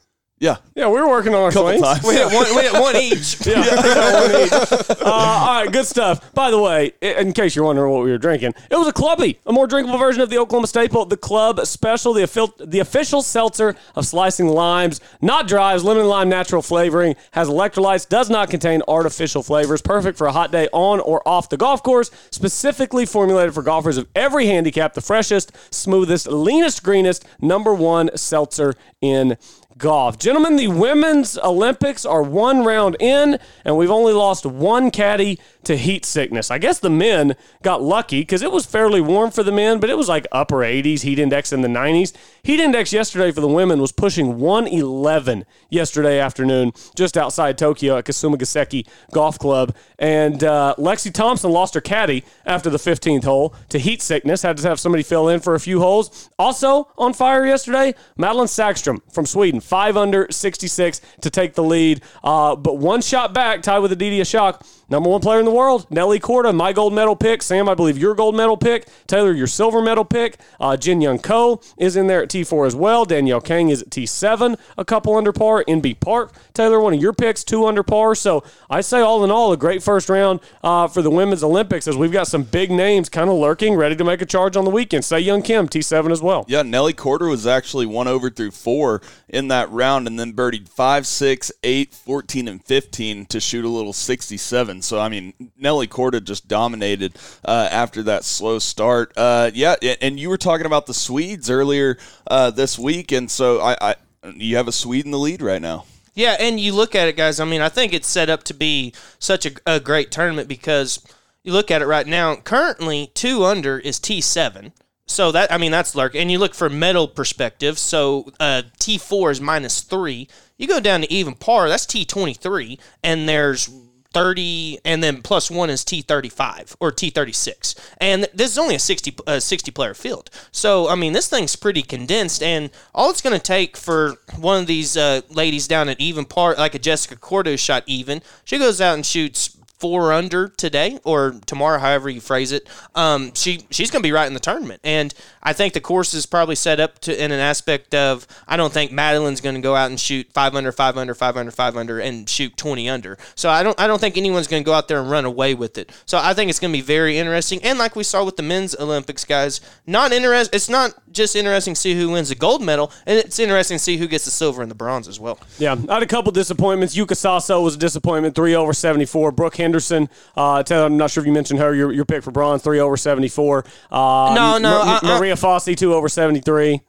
[0.42, 0.58] Yeah.
[0.76, 1.82] Yeah, we were working on our Couple swings.
[1.84, 2.04] times.
[2.04, 2.56] we had one.
[2.56, 3.38] We had one each.
[5.02, 6.34] Uh, all right, good stuff.
[6.34, 9.40] By the way, in case you're wondering what we were drinking, it was a clubby,
[9.46, 13.22] a more drinkable version of the Oklahoma Staple, the Club Special, the, offi- the official
[13.22, 18.82] seltzer of slicing limes, not dries, lemon lime natural flavoring, has electrolytes, does not contain
[18.88, 23.54] artificial flavors, perfect for a hot day on or off the golf course, specifically formulated
[23.54, 29.38] for golfers of every handicap, the freshest, smoothest, leanest, greenest, number one seltzer in
[29.82, 30.20] golf.
[30.20, 35.76] Gentlemen, the women's Olympics are one round in, and we've only lost one caddy to
[35.76, 36.50] heat sickness.
[36.50, 39.90] I guess the men got lucky because it was fairly warm for the men, but
[39.90, 42.14] it was like upper 80s, heat index in the 90s.
[42.44, 48.06] Heat index yesterday for the women was pushing 111 yesterday afternoon, just outside Tokyo at
[48.06, 49.76] Kasumigaseki Golf Club.
[49.98, 54.58] And uh, Lexi Thompson lost her caddy after the 15th hole to heat sickness, had
[54.58, 56.30] to have somebody fill in for a few holes.
[56.38, 62.02] Also on fire yesterday, Madelene Sagström from Sweden, 5 under 66 to take the lead.
[62.26, 64.62] Uh, but one shot back, tied with Aditi Ashok.
[64.92, 67.42] Number one player in the world, Nelly Korda, my gold medal pick.
[67.42, 68.90] Sam, I believe your gold medal pick.
[69.08, 70.38] Taylor, your silver medal pick.
[70.60, 73.06] Uh, Jin Young Ko is in there at T4 as well.
[73.06, 75.64] Danielle Kang is at T7, a couple under par.
[75.66, 78.16] Inbee Park, Taylor, one of your picks, two under par.
[78.16, 81.88] So I say all in all, a great first round uh, for the women's Olympics
[81.88, 84.66] as we've got some big names kind of lurking, ready to make a charge on
[84.66, 85.06] the weekend.
[85.06, 86.44] Sei Young Kim, T7 as well.
[86.50, 90.70] Yeah, Nelly Corder was actually one over through four in that round and then birdied
[90.70, 94.82] 5, 6, 8, 14, and 15 to shoot a little 67.
[94.82, 99.14] So, I mean, Nelly Korda just dominated uh, after that slow start.
[99.18, 101.98] Uh, yeah, and you were talking about the Swedes earlier
[102.28, 103.96] uh, this week, and so I, I
[104.36, 105.86] you have a Swede in the lead right now.
[106.14, 107.40] Yeah, and you look at it, guys.
[107.40, 111.06] I mean, I think it's set up to be such a, a great tournament because
[111.44, 112.36] you look at it right now.
[112.36, 114.74] Currently, two under is T seven.
[115.08, 116.16] So that I mean that's lurk.
[116.16, 117.78] And you look for metal perspective.
[117.78, 120.28] So uh, T four is minus three.
[120.58, 121.68] You go down to even par.
[121.70, 123.70] That's T twenty three, and there's
[124.14, 129.16] 30 and then plus one is T35 or T36 and this is only a 60
[129.26, 133.38] uh, 60 player field so I mean this thing's pretty condensed and all it's going
[133.38, 137.16] to take for one of these uh, ladies down at even par like a Jessica
[137.16, 142.22] Korda shot even she goes out and shoots four under today or tomorrow, however you
[142.22, 144.80] phrase it, um, she she's going to be right in the tournament.
[144.84, 148.58] And I think the course is probably set up to in an aspect of I
[148.58, 151.52] don't think Madelene's going to go out and shoot five under, five under, five under,
[151.52, 153.18] five under, and shoot twenty under.
[153.36, 155.56] So I don't I don't think anyone's going to go out there and run away
[155.56, 155.92] with it.
[156.06, 157.62] So I think it's going to be very interesting.
[157.64, 160.54] And like we saw with the men's Olympics, guys, not interest.
[160.54, 163.84] It's not just interesting to see who wins the gold medal, and it's interesting to
[163.84, 165.40] see who gets the silver and the bronze as well.
[165.60, 166.96] Yeah, I had a couple disappointments.
[166.96, 169.32] Yuka Saso was a disappointment, three over seventy four.
[169.32, 171.74] Brooke Henderson, uh, Taylor, I'm not sure if you mentioned her.
[171.76, 173.66] Your, your pick for bronze, three over seventy four.
[173.92, 176.82] Uh, No, no, Ma- I- I- Maria Fassi, two over seventy three.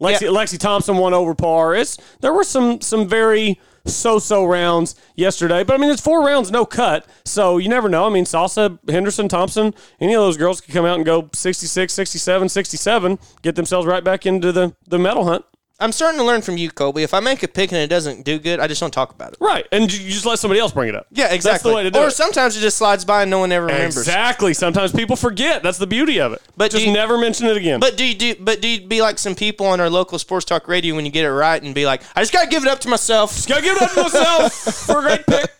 [0.00, 0.28] Lexi, Yeah.
[0.28, 1.74] Lexi Thompson, one over par.
[1.74, 6.50] It's there were some some very so-so rounds yesterday, but I mean it's four rounds,
[6.50, 8.06] no cut, so you never know.
[8.06, 11.92] I mean Saso, Henderson, Thompson, any of those girls could come out and go 66,
[11.92, 15.44] 67, 67, get themselves right back into the the medal hunt.
[15.78, 17.02] I'm starting to learn from you, Colby.
[17.02, 19.32] If I make a pick and it doesn't do good, I just don't talk about
[19.34, 19.38] it.
[19.40, 21.06] Right, and you you just let somebody else bring it up.
[21.10, 21.50] Yeah, exactly.
[21.50, 22.12] That's the way to do or it.
[22.12, 23.98] sometimes it just slides by and no one ever remembers.
[23.98, 24.54] Exactly.
[24.54, 25.62] Sometimes people forget.
[25.62, 26.40] That's the beauty of it.
[26.56, 27.78] But just you- never mention it again.
[27.80, 28.36] But do you do?
[28.40, 31.10] But do you be like some people on our local sports talk radio when you
[31.12, 33.34] get it right and be like, I just gotta give it up to myself.
[33.34, 35.50] Just gotta give it up to myself for a great pick.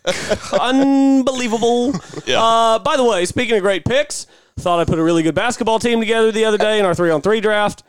[0.59, 1.92] Unbelievable.
[2.24, 2.42] Yeah.
[2.42, 4.26] Uh, by the way, speaking of great picks,
[4.59, 7.11] thought I put a really good basketball team together the other day in our three
[7.11, 7.83] on three draft.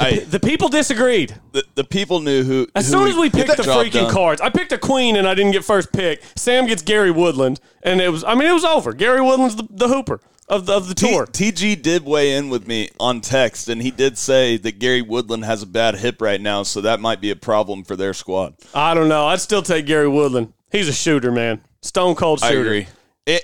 [0.00, 1.34] Hey, The people disagreed.
[1.52, 2.66] the, the people knew who.
[2.74, 4.12] As who soon as we picked the freaking done.
[4.12, 6.22] cards, I picked a queen and I didn't get first pick.
[6.36, 8.24] Sam gets Gary Woodland, and it was.
[8.24, 8.92] I mean, it was over.
[8.92, 11.26] Gary Woodland's the, the hooper of the, of the T- tour.
[11.26, 15.44] TG did weigh in with me on text, and he did say that Gary Woodland
[15.44, 18.54] has a bad hip right now, so that might be a problem for their squad.
[18.74, 19.26] I don't know.
[19.26, 20.52] I'd still take Gary Woodland.
[20.72, 21.60] He's a shooter, man.
[21.82, 22.56] Stone cold shooter.
[22.56, 22.86] I agree.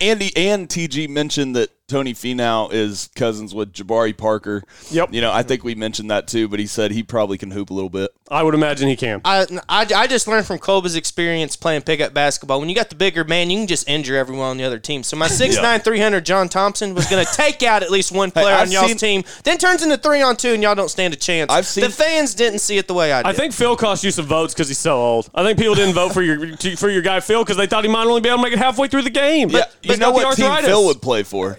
[0.01, 4.64] Andy and TG mentioned that Tony Finau is cousins with Jabari Parker.
[4.90, 5.12] Yep.
[5.14, 7.70] You know, I think we mentioned that too, but he said he probably can hoop
[7.70, 8.11] a little bit.
[8.29, 9.20] I would imagine he can.
[9.25, 12.59] I, I, I just learned from Colby's experience playing pickup basketball.
[12.59, 15.05] When you got the bigger man, you can just injure everyone on the other team.
[15.05, 18.57] So my 6'9", 300 John Thompson was going to take out at least one player
[18.57, 19.25] I've on y'all's seen- team.
[19.44, 21.53] Then turns into three on two, and y'all don't stand a chance.
[21.53, 23.29] I've seen- the fans didn't see it the way I did.
[23.29, 25.31] I think Phil cost you some votes because he's so old.
[25.37, 27.90] I think people didn't vote for your for your guy Phil because they thought he
[27.90, 29.51] might only be able to make it halfway through the game.
[29.51, 30.53] yeah, you he's know what team.
[30.64, 31.57] Phil would play for?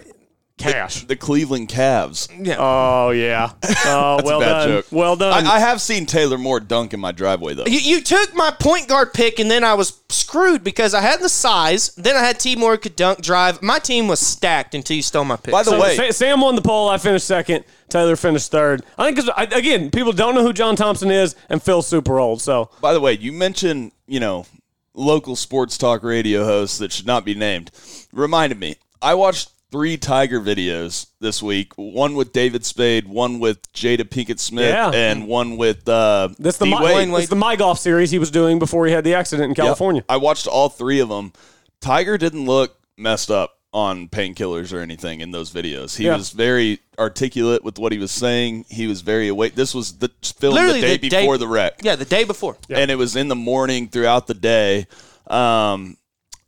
[0.58, 1.04] Cash.
[1.04, 2.28] The Cleveland Cavs.
[2.44, 2.56] Yeah.
[2.58, 3.52] Oh yeah.
[3.88, 4.68] Uh, oh well a bad done.
[4.68, 4.86] joke.
[4.90, 5.46] Well done.
[5.46, 7.64] I, I have seen Taylor Moore dunk in my driveway though.
[7.66, 11.20] You, you took my point guard pick, and then I was screwed because I had
[11.20, 11.94] the size.
[11.94, 12.56] Then I had T.
[12.56, 13.62] Moore could dunk, drive.
[13.62, 15.52] My team was stacked until you stole my pick.
[15.52, 16.88] By the So way, Sa- Sam won the poll.
[16.88, 17.64] I finished second.
[17.88, 18.84] Taylor finished third.
[18.98, 22.42] I think because again, people don't know who John Thompson is, and Phil's super old.
[22.42, 24.44] So By the way, you mentioned, you know,
[24.92, 27.70] local sports talk radio hosts that should not be named.
[28.12, 31.72] Reminded me, I watched three Tiger videos this week.
[31.76, 34.90] One with David Spade, one with Jada Pinkett Smith, Yeah.
[34.90, 36.70] and one with uh, that's the D.
[36.70, 37.08] my, Wade.
[37.14, 39.56] that's the my golf series he was doing before he had the accident in Yep.
[39.56, 40.04] California.
[40.08, 41.32] I watched all three of them.
[41.80, 45.94] Tiger didn't look messed up on painkillers or anything in those videos.
[45.96, 46.16] He Yeah.
[46.16, 48.64] was very articulate with what he was saying.
[48.70, 49.54] He was very awake.
[49.54, 51.74] This was the film Literally the day the day- before the wreck.
[51.82, 52.56] yeah, the day before.
[52.70, 54.86] and it was in the morning throughout the day.
[55.26, 55.98] Um,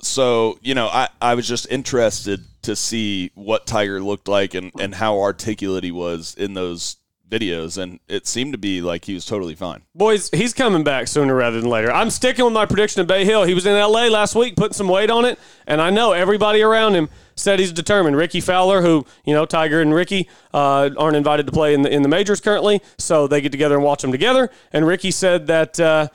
[0.00, 4.70] so you know, I, I was just interested to see what Tiger looked like and,
[4.78, 6.96] and how articulate he was in those
[7.30, 9.82] videos, and it seemed to be like he was totally fine.
[9.94, 11.90] Boys, he's coming back sooner rather than later.
[11.90, 13.44] I'm sticking with my prediction of Bay Hill.
[13.44, 16.60] He was in LA last week putting some weight on it, and I know everybody
[16.60, 18.16] around him said he's determined.
[18.16, 21.90] Rickie Fowler, who, you know, Tiger and Rickie uh, aren't invited to play in the,
[21.90, 24.50] in the majors currently, so they get together and watch them together.
[24.72, 25.80] And Rickie said that.
[25.80, 26.08] Uh,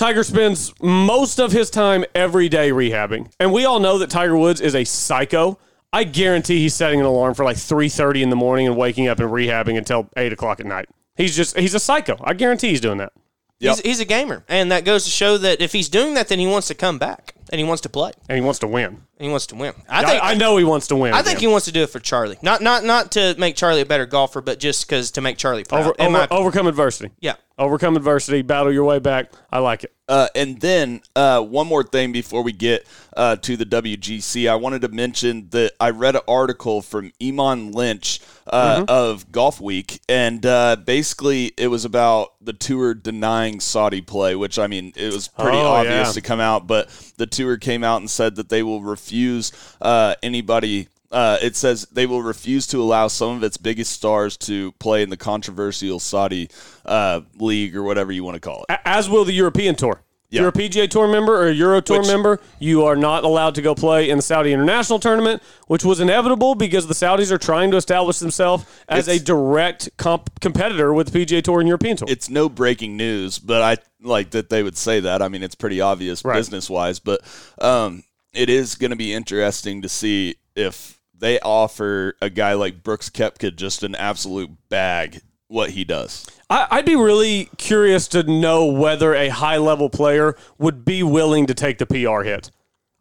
[0.00, 3.30] Tiger spends most of his time every day rehabbing.
[3.38, 5.58] And we all know that Tiger Woods is a psycho.
[5.92, 9.20] I guarantee he's setting an alarm for like 3.30 in the morning and waking up
[9.20, 10.88] and rehabbing until 8 o'clock at night.
[11.16, 12.16] He's just, he's a psycho.
[12.24, 13.12] I guarantee he's doing that.
[13.58, 13.76] Yep.
[13.76, 16.38] He's, he's a gamer, and that goes to show that if he's doing that, then
[16.38, 18.86] he wants to come back and he wants to play And he wants to win.
[18.86, 19.74] and he wants to win.
[19.86, 21.12] I I, think I know he wants to win.
[21.12, 23.82] I think he wants to do it for Charlie, not not not to make Charlie
[23.82, 25.80] a better golfer, but just because to make Charlie proud.
[25.80, 27.12] Over, over, overcome adversity.
[27.20, 27.34] yeah.
[27.60, 29.30] Overcome adversity, battle your way back.
[29.52, 29.92] I like it.
[30.08, 34.54] Uh, and then uh, one more thing before we get uh, to the WGC, I
[34.56, 40.00] wanted to mention that I read an article from Eamon Lynch uh, of Golf Week,
[40.08, 45.12] and uh, basically it was about the tour denying Saudi play, which I mean it
[45.12, 46.12] was pretty Oh, obvious yeah.
[46.12, 50.14] to come out, but the tour came out and said that they will refuse uh,
[50.22, 50.88] anybody.
[51.10, 55.02] Uh, it says they will refuse to allow some of its biggest stars to play
[55.02, 56.48] in the controversial Saudi
[56.86, 58.78] uh, league or whatever you want to call it.
[58.84, 60.02] As will the European Tour.
[60.30, 63.24] If you're a PGA Tour member or a Euro Tour Which- member, you are not
[63.24, 67.32] allowed to go play in the Saudi International Tournament, which was inevitable because the Saudis
[67.32, 71.66] are trying to establish themselves as a direct comp- competitor with the PGA Tour and
[71.66, 72.06] European Tour.
[72.08, 75.20] it's no breaking news, but I like that they would say that.
[75.20, 76.36] I mean, it's pretty obvious Right.
[76.36, 77.20] business wise, but
[77.60, 82.82] um, it is going to be interesting to see if they offer a guy like
[82.82, 86.26] Brooks Koepka just an absolute bag what he does.
[86.48, 91.46] I, I'd be really curious to know whether a high level player would be willing
[91.46, 92.50] to take the PR hit.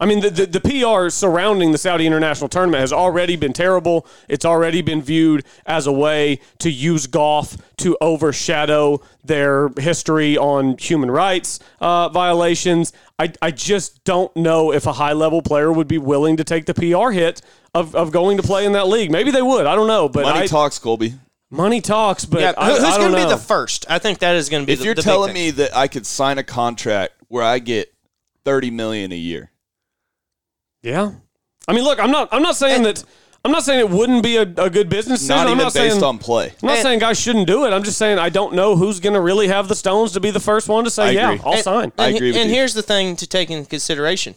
[0.01, 4.07] I mean, the, the, the PR surrounding the Saudi International Tournament has already been terrible.
[4.29, 10.77] It's already been viewed as a way to use golf to overshadow their history on
[10.77, 12.93] human rights uh, violations.
[13.17, 16.65] I, I just don't know if a high level player would be willing to take
[16.65, 17.41] the PR hit
[17.75, 19.11] of, of going to play in that league.
[19.11, 19.65] Maybe they would.
[19.65, 20.07] I don't know.
[20.07, 21.15] But Money I, talks, Colby.
[21.49, 22.23] money talks.
[22.23, 23.85] But Yeah, I, who- who's going to be the first?
[23.89, 24.71] I think that is going to be.
[24.73, 25.45] If the, you're the big telling thing.
[25.47, 27.93] me that I could sign a contract where I get
[28.45, 29.51] 30 million a year.
[30.81, 31.11] Yeah.
[31.67, 32.29] I mean, look, I'm not.
[32.31, 33.03] I'm not saying that.
[33.45, 35.37] I'm not saying it wouldn't be a, a good business decision.
[35.37, 36.47] Not I'm even not based saying, on play.
[36.61, 37.71] I'm not And- saying guys shouldn't do it.
[37.71, 40.29] I'm just saying I don't know who's going to really have the stones to be
[40.29, 41.37] the first one to say, yeah.
[41.45, 41.91] I'll And- sign.
[41.97, 42.55] I agree with and you.
[42.55, 44.35] here's the thing to take into consideration: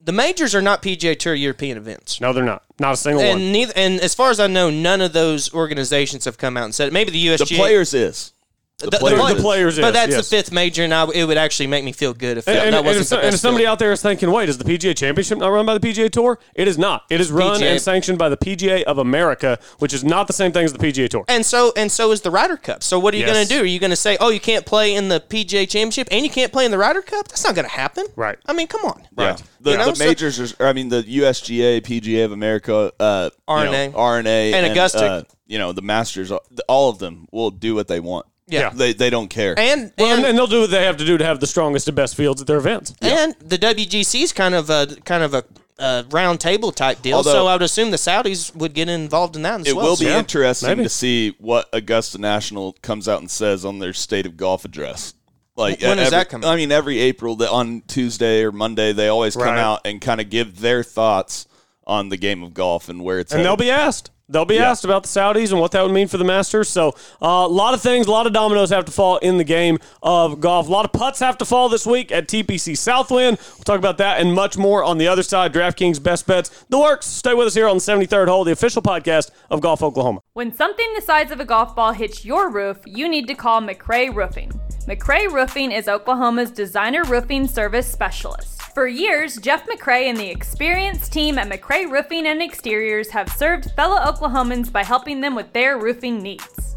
[0.00, 2.20] the majors are not PGA Tour European events.
[2.20, 2.62] No, they're not.
[2.80, 3.40] Not a single one.
[3.40, 6.64] And neither, and as far as I know, none of those organizations have come out
[6.64, 6.92] and said it.
[6.92, 7.48] Maybe the USGA.
[7.48, 8.32] The players is.
[8.78, 10.28] The, The- the players, play- The players, but is, that's yes.
[10.28, 12.64] the fifth major, and I, it would actually make me feel good if And, that,
[12.66, 13.72] and- that wasn't if, the and if somebody field.
[13.72, 16.40] out there is thinking, wait, is the PGA Championship not run by the PGA Tour?
[16.56, 17.04] It is not.
[17.08, 20.32] It is run PGA and sanctioned by the PGA of America, which is not the
[20.32, 21.24] same thing as the PGA Tour.
[21.28, 22.82] And so and so is the Ryder Cup.
[22.82, 23.32] So what are you Yes.
[23.32, 23.60] going to do?
[23.62, 26.30] Are you going to say, "Oh, you can't play in the PGA Championship and you
[26.30, 27.28] can't play in the Ryder Cup"?
[27.28, 28.06] That's not going to happen.
[28.16, 28.38] Right.
[28.44, 29.06] I mean, come on.
[29.16, 29.36] Yeah.
[29.60, 33.30] The, You know, the so- majors are, I mean, the USGA, PGA of America, uh,
[33.32, 33.88] you R&A.
[33.90, 35.04] know, R&A, And Augusta.
[35.06, 36.32] uh, you know, the Masters,
[36.68, 38.26] all of them will do what they want.
[38.46, 38.70] Yeah.
[38.70, 39.58] They, they don't care.
[39.58, 41.46] And Well, and, and, and they'll do what they have to do to have the
[41.46, 42.94] strongest and best fields at their events.
[43.00, 45.44] and the WGC is kind of a kind of a
[45.78, 47.16] uh, round table type deal.
[47.16, 49.86] Although- so I would assume the Saudis would get involved in that as It well.
[49.86, 50.82] will be So- interesting maybe.
[50.84, 55.14] to see what Augusta National comes out and says on their state of golf address.
[55.56, 56.48] Like When is every- that coming?
[56.48, 59.58] I mean, every April the- on Tuesday or Monday, they always come Right.
[59.58, 61.46] out and kind of give their thoughts
[61.86, 63.32] on the game of golf and where it's.
[63.32, 63.64] and they'll headed.
[63.66, 64.10] be asked.
[64.28, 64.70] They'll be Yeah.
[64.70, 66.68] asked about the Saudis and what that would mean for the Masters.
[66.70, 69.44] So, uh, a lot of things, a lot of dominoes have to fall in the
[69.44, 70.66] game of golf.
[70.66, 73.36] A lot of putts have to fall this week at TPC Southwind.
[73.56, 75.52] We'll talk about that and much more on the other side.
[75.52, 77.06] DraftKings best bets, the works.
[77.06, 80.20] Stay with us here on the 73rd hole, the official podcast of Golf Oklahoma.
[80.32, 83.60] When something the size of a golf ball hits your roof, you need to call
[83.60, 84.50] McRae Roofing.
[84.88, 88.60] McRae Roofing is Oklahoma's designer roofing service specialist.
[88.74, 93.70] For years, Jeff McRay and the experienced team at McRay Roofing and Exteriors have served
[93.76, 96.73] fellow Oklahomans by helping them with their roofing needs.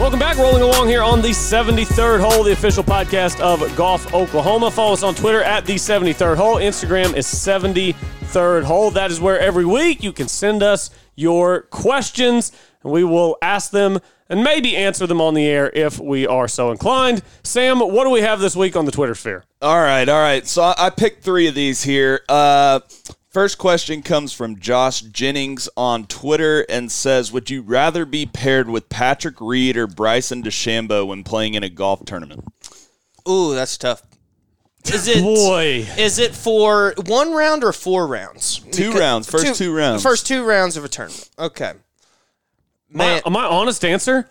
[0.00, 0.38] Welcome back.
[0.38, 4.70] Rolling along here on the 73rd hole, the official podcast of Golf Oklahoma.
[4.70, 6.56] Follow us on Twitter at the 73rd hole.
[6.56, 8.90] Instagram is 73rd hole.
[8.92, 12.50] That is where every week you can send us your questions
[12.82, 13.98] and we will ask them
[14.30, 17.20] and maybe answer them on the air if we are so inclined.
[17.44, 19.44] Sam, what do we have this week on the Twitter sphere?
[19.60, 20.46] All right, all right.
[20.46, 22.22] So I, picked three of these here.
[22.26, 22.80] Uh,
[23.30, 28.68] first question comes from Josh Jennings on Twitter and says, "Would you rather be paired
[28.68, 32.44] with Patrick Reed or Bryson DeChambeau when playing in a golf tournament?"
[33.28, 34.02] Ooh, that's tough.
[34.86, 35.86] Is it Boy.
[35.98, 38.60] Is it for one round or four rounds?
[38.72, 40.02] Two rounds, first two rounds.
[40.02, 41.28] First two rounds of a tournament.
[41.38, 41.72] Okay.
[42.88, 44.28] My, my honest answer,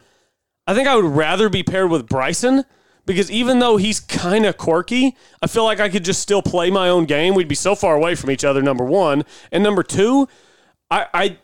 [0.67, 2.65] I think I would rather be paired with Bryson
[3.10, 6.69] because even though he's kind of quirky, I feel like I could just still play
[6.69, 7.34] my own game.
[7.34, 8.62] We'd be so far away from each other.
[8.62, 10.30] Number one, and number two,
[10.91, 11.38] I, I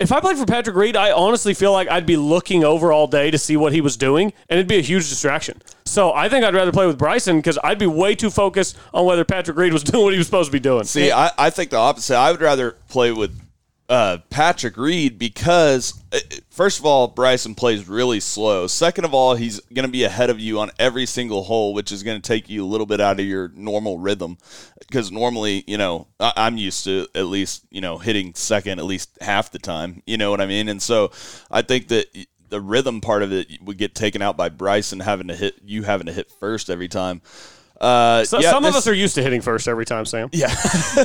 [0.00, 3.06] if I played for Patrick Reed, I honestly feel like I'd be looking over all
[3.06, 5.62] day to see what he was doing, and it'd be a huge distraction.
[5.84, 9.06] So I think I'd rather play with Bryson because I'd be way too focused on
[9.06, 10.82] whether Patrick Reed was doing what he was supposed to be doing.
[10.82, 12.16] See, I, I think the opposite.
[12.16, 13.40] I would rather play with
[13.88, 16.18] uh, Patrick Reed because, uh,
[16.50, 18.66] first of all, Bryson plays really slow.
[18.66, 21.92] Second of all, he's going to be ahead of you on every single hole, which
[21.92, 24.38] is going to take you a little bit out of your normal rhythm.
[24.80, 28.84] Because normally, you know, I, I'm used to at least, you know, hitting second at
[28.84, 30.02] least half the time.
[30.06, 30.68] You know what I mean?
[30.68, 31.10] And so
[31.50, 32.06] I think that
[32.48, 35.82] the rhythm part of it would get taken out by Bryson having to hit, you
[35.82, 37.22] having to hit first every time.
[37.80, 40.28] Uh, So, yeah, some of us are used to hitting first every time, Sam.
[40.32, 40.54] yeah.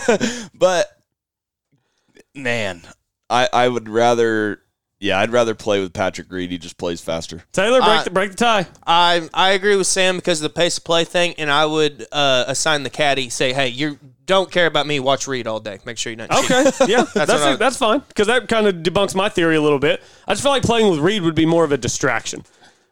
[0.53, 0.96] but
[2.37, 2.81] man,
[3.29, 4.61] I I would rather
[4.99, 6.49] yeah, I'd rather play with Patrick Reed.
[6.49, 7.43] He just plays faster.
[7.51, 8.67] Taylor, break Uh, the break the tie.
[8.85, 12.05] I I agree with Sam because of the pace of play thing, and I would
[12.11, 14.99] uh, assign the caddy say, "Hey, you don't care about me.
[14.99, 15.79] Watch Reed all day.
[15.85, 18.65] Make sure you're not." cheating." Okay, yeah, that's what I- that's, fine because that kind
[18.65, 20.01] of debunks my theory a little bit.
[20.27, 22.43] I just feel like playing with Reed would be more of a distraction.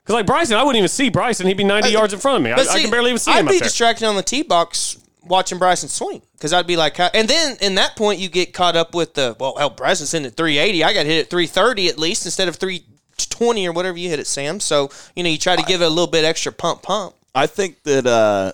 [0.04, 2.44] Because like Bryson, I wouldn't even see Bryson; he'd be ninety yards in front of
[2.44, 2.52] me.
[2.52, 3.38] I, But I can barely even see him.
[3.38, 3.68] I'd him be up there.
[3.68, 7.76] distracted on the tee box watching Bryson swing because I'd be like, and then in
[7.76, 10.84] that point you get caught up with the well, hell, Bryson's hitting at 380.
[10.84, 14.28] I got hit at 330 at least instead of 320 or whatever you hit at
[14.28, 14.60] Sam.
[14.60, 17.16] So you know you try to give it a little bit extra pump, pump.
[17.34, 18.54] I think that uh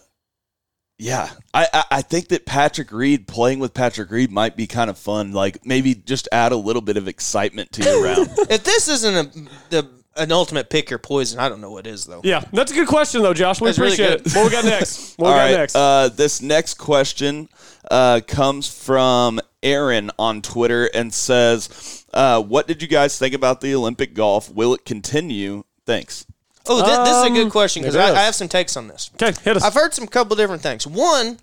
[0.97, 4.87] yeah, I, I I think that Patrick Reed playing with Patrick Reed might be kind
[4.87, 5.31] of fun.
[5.31, 8.29] Like maybe just add a little bit of excitement to your round.
[8.51, 12.05] if this isn't a the an ultimate pick or poison, I don't know what is
[12.05, 12.21] though.
[12.23, 13.61] yeah, that's a good question though, Josh.
[13.61, 14.27] We That's really appreciate good.
[14.27, 14.35] it.
[14.35, 15.15] What we got next?
[15.17, 15.51] What we All got right.
[15.57, 15.75] next?
[15.75, 17.47] Uh, this next question
[17.89, 23.61] uh, comes from Aaron on Twitter and says, uh, "What did you guys think about
[23.61, 24.49] the Olympic golf?
[24.51, 25.63] Will it continue?
[25.85, 26.25] Thanks."
[26.67, 28.09] Oh, thi- this is a Um, good question because I.
[28.15, 29.09] I have some takes on this.
[29.21, 29.63] okay, hit us.
[29.63, 30.85] I've heard some couple different things.
[30.85, 31.39] One,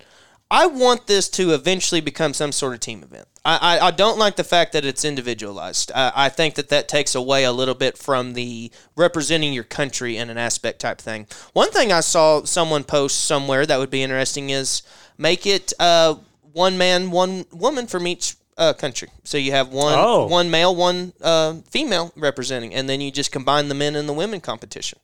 [0.51, 3.27] I want this to eventually become some sort of team event.
[3.45, 5.91] I, I, I don't like the fact that it's individualized.
[5.93, 10.17] I, I think that that takes away a little bit from the representing your country
[10.17, 11.27] in an aspect type thing.
[11.53, 14.81] One thing I saw someone post somewhere that would be interesting is
[15.19, 16.15] make it uh,
[16.51, 19.09] one man, one woman from each uh, country.
[19.23, 20.25] So you have one Oh.
[20.27, 24.13] one male, one uh, female representing, and then you just combine the men and the
[24.13, 24.99] women competition.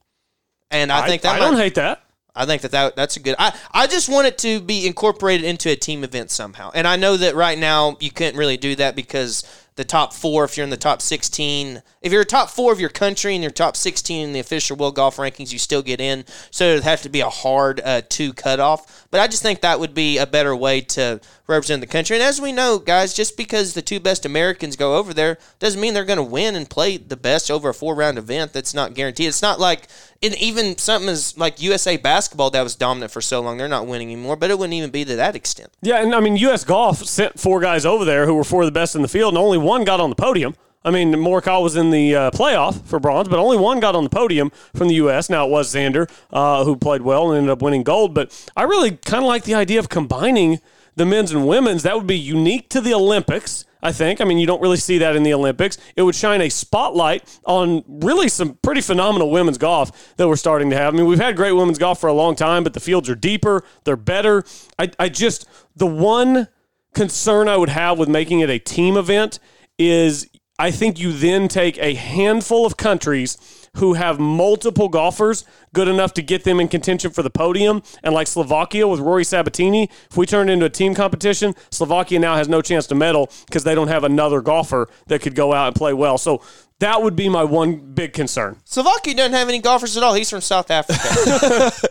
[0.72, 2.02] And I, think that I might- don't hate that.
[2.36, 3.36] I think that, that that's a good.
[3.40, 6.72] I, I just want it to be incorporated into a team event somehow.
[6.74, 9.44] And I know that right now you couldn't really do that because
[9.76, 12.80] the top four, if you're in the top 16, if you're a top four of
[12.80, 16.00] your country and you're top 16 in the official World Golf Rankings, you still get
[16.00, 16.24] in.
[16.50, 19.08] So it'd have to be a hard uh, two cutoff.
[19.12, 22.16] But I just think that would be a better way to represent the country.
[22.16, 25.80] And as we know, guys, just because the two best Americans go over there doesn't
[25.80, 28.54] mean they're going to win and play the best over a four round event.
[28.54, 29.28] That's not guaranteed.
[29.28, 29.88] It's not like
[30.22, 34.12] even something as like USA basketball that was dominant for so long, they're not winning
[34.12, 34.36] anymore.
[34.36, 35.72] But it wouldn't even be to that extent.
[35.82, 36.64] Yeah, and I mean, U.S.
[36.64, 39.34] Golf sent four guys over there who were four of the best in the field,
[39.34, 40.56] and only one got on the podium.
[40.86, 44.04] I mean, Morikawa was in the uh, playoff for bronze, but only one got on
[44.04, 45.32] the podium from the U.S.
[45.32, 48.14] Now it was Xander uh, who played well and ended up winning gold.
[48.14, 50.60] But I really kind of like the idea of combining
[50.96, 51.82] the men's and women's.
[51.84, 53.66] That would be unique to the Olympics.
[53.82, 54.20] I think.
[54.20, 55.78] I mean, you don't really see that in the Olympics.
[55.96, 60.72] It would shine a spotlight on really some pretty phenomenal women's golf that we're starting
[60.72, 60.96] to have.
[60.96, 63.16] I mean, we've had great women's golf for a long time, but the fields are
[63.16, 64.44] deeper, they're better.
[64.80, 66.48] I, I just, the one
[66.96, 69.38] concern I would have with making it a team event
[69.78, 73.38] is I think you then take a handful of countries
[73.76, 77.84] who have multiple golfers good enough to get them in contention for the podium.
[78.04, 82.20] And like Slovakia with Rory Sabbatini, if we turn it into a team competition, Slovakia
[82.20, 85.54] now has no chance to medal because they don't have another golfer that could go
[85.54, 86.18] out and play well.
[86.18, 86.42] So
[86.80, 88.58] that would be my one big concern.
[88.66, 90.14] Slovakia doesn't have any golfers at all.
[90.14, 91.72] He's from South Africa.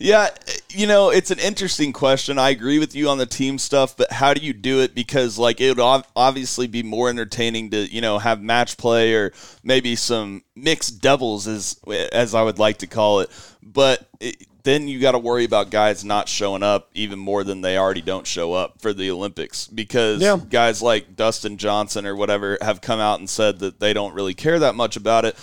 [0.00, 0.28] Yeah,
[0.68, 2.38] you know, it's an interesting question.
[2.38, 4.94] I agree with you on the team stuff, but how do you do it?
[4.94, 9.14] Because like it would ov- obviously be more entertaining to you know have match play
[9.14, 9.32] or
[9.62, 11.80] maybe some mixed doubles, as
[12.12, 13.30] as I would like to call it.
[13.62, 17.60] But it, then you got to worry about guys not showing up even more than
[17.60, 20.38] they already don't show up for the Olympics because Yeah.
[20.50, 24.34] guys like Dustin Johnson or whatever have come out and said that they don't really
[24.34, 25.36] care that much about it.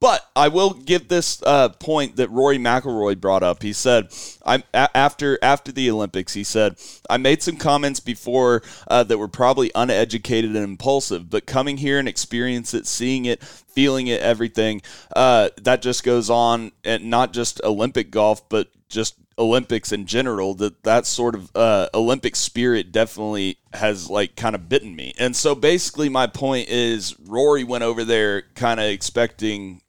[0.00, 3.64] But I will give this uh, point that Rory McIlroy brought up.
[3.64, 4.14] He said,
[4.46, 6.76] "I'm a- after after the Olympics." He said,
[7.10, 11.98] "I made some comments before uh, that were probably uneducated and impulsive, but coming here
[11.98, 14.82] and experience it, seeing it, feeling it, everything
[15.16, 20.54] uh, that just goes on, and not just Olympic golf, but just Olympics in general.
[20.54, 25.12] That that sort of uh, Olympic spirit definitely has like kind of bitten me.
[25.18, 29.82] And so basically, my point is, Rory went over there kind of expecting."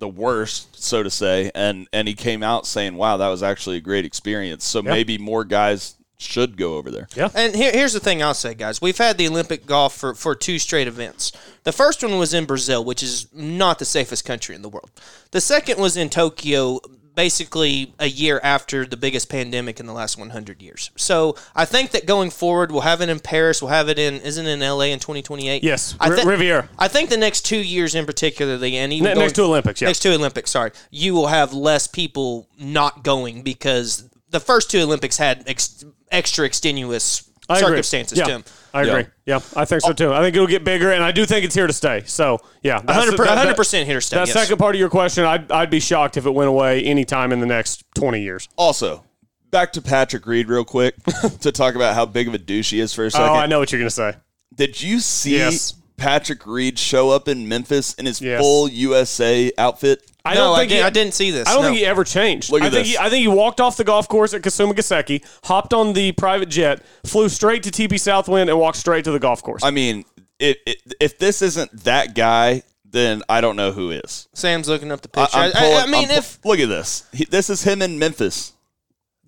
[0.00, 3.76] The worst, so to say, and and he came out saying, "Wow, that was actually
[3.76, 7.08] a great experience." So maybe more guys should go over there.
[7.16, 7.30] Yeah.
[7.34, 8.82] And here, here's the thing I'll say, guys.
[8.82, 11.32] We've had the Olympic golf for, for two straight events.
[11.64, 14.90] The first one was in Brazil, which is not the safest country in the world.
[15.30, 16.80] The second was in Tokyo,
[17.24, 20.90] basically a year after the biggest pandemic in the last 100 years.
[20.96, 24.14] So I think that going forward, we'll have it in Paris, we'll have it in,
[24.22, 25.62] isn't it in LA in 2028?
[25.62, 26.70] Yes, I thi- Riviera.
[26.78, 29.82] I think the next two years in particularly, and even Ne- going- next to Olympics,
[29.82, 29.88] yeah.
[29.88, 34.80] next to Olympics, sorry, you will have less people not going because the first two
[34.80, 37.68] Olympics had ex- extra extenuous I agree.
[37.68, 38.44] circumstances yeah, to.
[38.72, 39.06] I agree.
[39.26, 39.40] Yeah.
[39.56, 39.92] I think so oh.
[39.92, 40.12] too.
[40.12, 42.02] I think it'll get bigger, and I do think it's here to stay.
[42.06, 42.80] So, yeah.
[42.80, 44.32] 100%, that- that- 100% here to stay, That yes.
[44.32, 47.40] second part of your question, I'd, I'd be shocked if it went away anytime in
[47.40, 48.48] the next 20 years.
[48.56, 49.04] Also,
[49.50, 50.94] back to Patrick Reed real quick
[51.40, 53.28] to talk about how big of a douche he is for a second.
[53.28, 54.14] Oh, I know what you're going to say.
[54.54, 55.74] Did you see Yes.
[55.96, 58.40] Patrick Reed show up in Memphis in his Yes.
[58.40, 60.09] full USA outfit?
[60.24, 61.48] I no, don't I, think did, he, I didn't see this.
[61.48, 61.68] I don't no.
[61.68, 62.50] think he ever changed.
[62.52, 62.92] Look at I think this.
[62.92, 66.48] He, I think he walked off the golf course at Kasumigaseki, hopped on the private
[66.48, 69.62] jet, flew straight to TPC Southwind, and walked straight to the golf course.
[69.64, 70.04] I mean,
[70.38, 74.28] it, it, if this isn't that guy, then I don't know who is.
[74.34, 75.36] Sam's looking up the picture.
[75.36, 77.98] I, I'm pulling- I mean, I'm if look at this, he, this is him in
[77.98, 78.52] Memphis.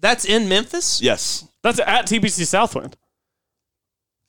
[0.01, 2.97] that's in Memphis, Yes, That's at TPC Southwind.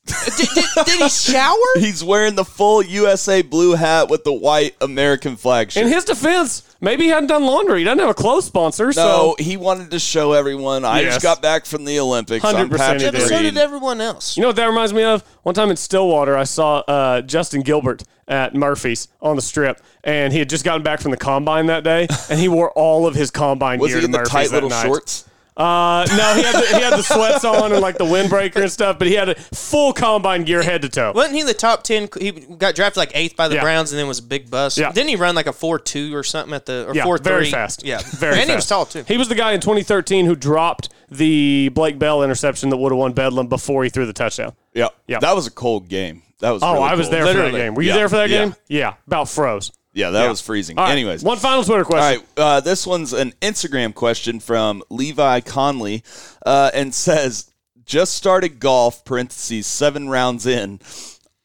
[0.06, 1.56] Did, did, did he shower?
[1.80, 5.84] he's wearing the full USA blue hat with the white American flag shirt.
[5.84, 7.80] In his defense, maybe he hadn't done laundry.
[7.80, 8.88] He doesn't have a clothes sponsor.
[8.88, 10.84] no, so he wanted to show everyone.
[10.84, 11.14] I Yes.
[11.16, 12.44] just got back from the Olympics.
[12.44, 14.36] 100% Yeah, so did everyone else.
[14.36, 15.22] You know what that reminds me of?
[15.44, 20.32] One time in Stillwater, I saw uh, Justin Gilbert at Murphy's on the strip, and
[20.34, 23.16] he had just gotten back from the combine that day, and he wore all of
[23.16, 24.86] his combine Was gear he in to the Murphy's tight little night.
[24.86, 25.26] shorts?
[25.56, 28.72] Uh, no, he had the, he had the sweats on and like the windbreaker and
[28.72, 31.12] stuff, but he had a full combine gear head to toe.
[31.14, 32.10] Wasn't he the top ten?
[32.20, 33.62] He got drafted like eighth by the Yeah.
[33.62, 34.78] Browns, and then was a big bust.
[34.80, 34.92] Yeah.
[34.92, 37.52] Didn't he run like a four two or something at the or Yeah, four very
[37.52, 37.84] fast.
[37.86, 39.04] Yeah, very and he was tall too.
[39.08, 42.98] He was the guy in 2013 who dropped the Blake Bell interception that would have
[43.00, 44.54] won Bedlam before he threw the touchdown.
[44.74, 45.20] Yeah, Yeah.
[45.20, 46.24] That was a cold game.
[46.40, 46.64] That was.
[46.64, 47.14] Oh, really I was cold.
[47.14, 47.76] there for that game.
[47.76, 47.96] Were you Yeah.
[47.98, 48.46] there for that Yeah.
[48.46, 48.56] game?
[48.68, 49.72] Yeah, about froze.
[49.94, 50.30] Yeah, that Yeah.
[50.30, 50.78] was freezing.
[50.78, 52.22] All right, Anyways, one final Twitter question.
[52.38, 56.04] right, uh, this one's an Instagram question from Levi Conley,
[56.46, 57.52] uh, and says,
[57.86, 59.06] "Just started golf.
[59.06, 60.80] Parentheses seven rounds in.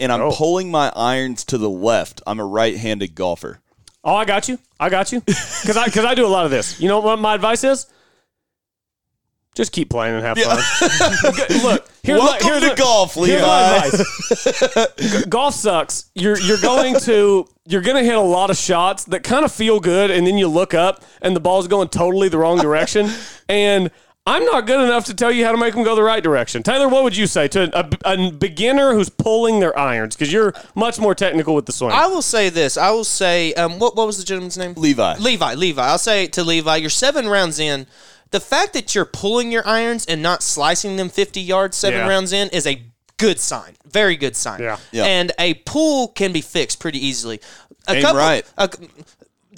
[0.00, 0.30] and I'm Oh.
[0.30, 3.58] pulling my irons to the left, I'm a right-handed golfer.
[4.04, 4.60] Oh, I got you.
[4.78, 5.20] I got you.
[5.22, 6.78] Because I because I do a lot of this.
[6.80, 7.86] You know what my advice is?
[9.58, 10.56] Just keep playing and have fun.
[11.48, 13.86] Good- Look, here's Welcome my, here's to my- golf, Here's my Levi.
[13.88, 14.94] advice.
[15.24, 16.10] G- golf sucks.
[16.14, 19.50] You're you're going to you're going to hit a lot of shots that kind of
[19.50, 23.10] feel good, and then you look up and the ball's going totally the wrong direction.
[23.48, 23.90] and
[24.28, 26.62] I'm not good enough to tell you how to make them go the right direction.
[26.62, 30.14] Tyler, what would you say to a, a beginner who's pulling their irons?
[30.14, 31.90] Because you're much more technical with the swing.
[31.92, 32.76] I will say this.
[32.76, 34.74] I will say, um, what what was the gentleman's name?
[34.74, 35.16] Levi.
[35.18, 35.54] Levi.
[35.54, 35.82] Levi.
[35.82, 37.88] I'll say to Levi, you're seven rounds in.
[38.30, 42.08] The fact that you're pulling your irons and not slicing them 50 yards seven Yeah.
[42.08, 42.82] rounds in is a
[43.16, 43.76] good sign.
[43.90, 44.60] Very good sign.
[44.60, 44.76] Yeah.
[44.92, 45.04] Yeah.
[45.04, 47.40] And a pull can be fixed pretty easily.
[47.88, 48.44] A Aim right.
[48.58, 48.68] a-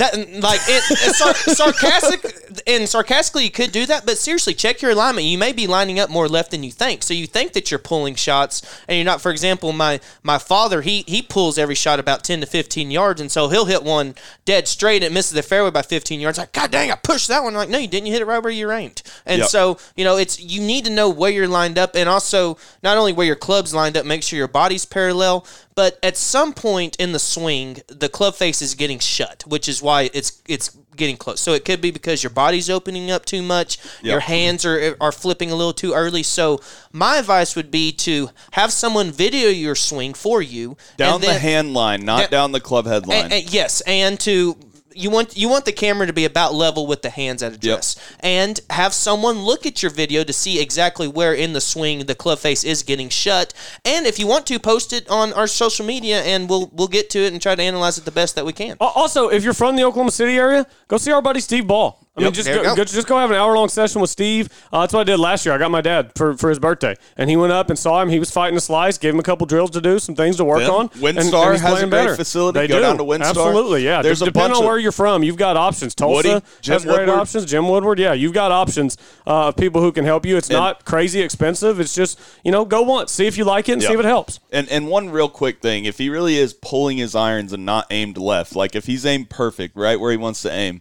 [0.00, 4.82] that like it, it's sar- sarcastic and sarcastically you could do that, but seriously, check
[4.82, 5.26] your alignment.
[5.26, 7.02] You may be lining up more left than you think.
[7.02, 9.20] So you think that you're pulling shots and you're not.
[9.20, 13.20] For example, my my father he he pulls every shot about ten to fifteen yards,
[13.20, 16.38] and so he'll hit one dead straight and it misses the fairway by fifteen yards.
[16.38, 17.54] Like God dang, I pushed that one.
[17.54, 18.06] I'm like no, you didn't.
[18.06, 19.02] You hit it right where you aimed.
[19.26, 19.48] And Yep.
[19.48, 22.96] so you know it's you need to know where you're lined up, and also not
[22.96, 25.46] only where your club's lined up, make sure your body's parallel.
[25.80, 29.80] But at some point in the swing, the club face is getting shut, which is
[29.80, 31.40] why it's it's getting close.
[31.40, 35.10] So it could be because your body's opening up too much, your hands are are
[35.10, 36.22] flipping a little too early.
[36.22, 36.60] So
[36.92, 41.38] my advice would be to have someone video your swing for you Down and the
[41.38, 43.24] hand line, not down the club head line.
[43.24, 44.58] and- and- yes, and to
[45.00, 47.96] you want you want the camera to be about level with the hands at address,
[48.20, 52.14] and have someone look at your video to see exactly where in the swing the
[52.14, 53.54] club face is getting shut.
[53.84, 57.10] And if you want to, post it on our social media, and we'll we'll get
[57.10, 58.76] to it and try to analyze it the best that we can.
[58.80, 61.98] Also, if you're from the Oklahoma City area, go see our buddy Steve Ball.
[62.16, 62.74] I mean, just go, go.
[62.76, 64.48] go- just go have an hour long session with Steve.
[64.72, 65.54] Uh, that's what I did last year.
[65.54, 68.08] I got my dad for, for his birthday, and he went up and saw him.
[68.08, 70.44] He was fighting a slice, gave him a couple drills to do, some things to
[70.44, 70.70] work Yeah.
[70.70, 70.88] on.
[70.90, 71.14] Windstar
[71.46, 72.16] and- and has a better.
[72.16, 72.58] facility.
[72.58, 72.80] They Go do.
[72.82, 73.28] down to Windstar.
[73.30, 74.02] Absolutely, yeah.
[74.02, 75.94] There's De- depending on where you're from, you've got options.
[75.94, 77.10] Tulsa Woody, has great Woodward.
[77.20, 77.44] options.
[77.46, 78.96] Jim Woodward, yeah, you've got options
[79.26, 80.36] uh, of people who can help you.
[80.36, 81.78] It's not crazy expensive.
[81.78, 84.04] It's just you know, go once, see if you like it, and see if it
[84.04, 84.40] helps.
[84.52, 87.86] And and one real quick thing, if he really is pulling his irons and not
[87.90, 90.80] aimed left, like if he's aimed perfect, right where he wants to aim,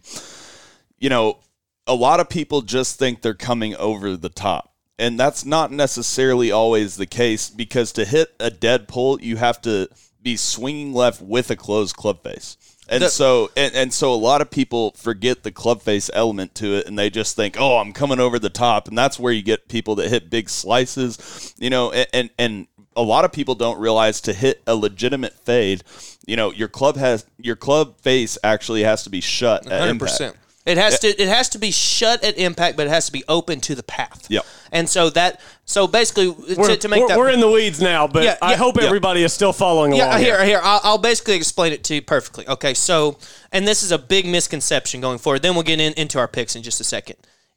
[1.00, 1.38] you know,
[1.86, 4.74] a lot of people just think they're coming over the top.
[4.98, 9.60] And that's not necessarily always the case because to hit a dead pull, you have
[9.62, 9.88] to
[10.22, 12.58] be swinging left with a closed club face.
[12.86, 16.74] And so and, and so a lot of people forget the club face element to
[16.74, 19.42] it and they just think, "Oh, I'm coming over the top." And that's where you
[19.42, 23.54] get people that hit big slices, you know, and and, and a lot of people
[23.54, 25.84] don't realize to hit a legitimate fade,
[26.26, 29.90] you know, your club has your club face actually has to be shut at Hundred
[29.90, 30.10] impact.
[30.10, 30.36] percent.
[30.66, 33.24] It has to it has to be shut at impact, but it has to be
[33.28, 34.26] open to the path.
[34.28, 34.44] Yep.
[34.72, 37.80] And so that so basically We're, to, to make we're, that we're in the weeds
[37.80, 38.56] now, but Yeah, I yeah.
[38.58, 38.84] hope Yeah.
[38.84, 40.10] everybody is still following along.
[40.10, 40.60] Yeah, here, here.
[40.62, 42.46] I'll, I'll basically explain it to you perfectly.
[42.46, 43.16] Okay, so,
[43.52, 45.42] and this is a big misconception going forward.
[45.42, 47.16] Then we'll get in, into our picks in just a second.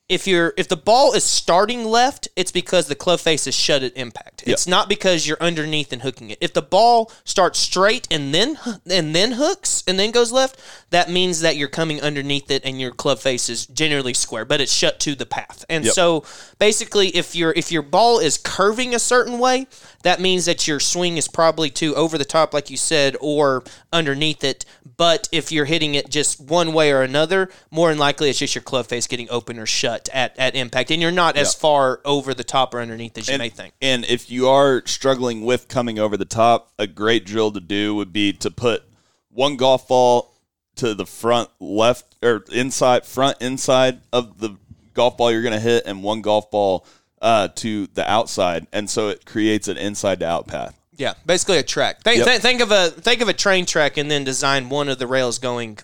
[0.10, 3.84] If you're if the ball is starting left, it's because the club face is shut
[3.84, 4.44] at impact.
[4.46, 6.38] It's not because you're underneath and hooking it.
[6.42, 11.10] If the ball starts straight and then and then hooks and then goes left, that
[11.10, 14.74] means that you're coming underneath it and your club face is generally square, but it's
[14.74, 15.64] shut to the path.
[15.70, 15.94] And Yep.
[15.94, 16.26] so
[16.60, 19.68] basically if your if your ball is curving a certain way,
[20.04, 23.64] that means that your swing is probably too over the top, like you said, or
[23.94, 24.66] underneath it.
[24.98, 28.54] But if you're hitting it just one way or another, more than likely it's just
[28.54, 32.02] your club face getting open or shut at, at impact, and you're not as far
[32.06, 33.74] over the top or underneath as you may think.
[33.82, 37.96] And if you are struggling with coming over the top, a great drill to do
[37.96, 38.84] would be to put
[39.30, 40.34] one golf ball
[40.76, 44.58] to the front left or inside front inside of the
[44.94, 46.86] golf ball you're going to hit and one golf ball
[47.22, 50.80] uh, to the outside and so it creates an inside to out path.
[50.96, 52.02] Yeah, basically a track.
[52.02, 52.28] Think, Yep.
[52.28, 55.08] think, think of a think of a train track, and then design one of the
[55.08, 55.80] rails going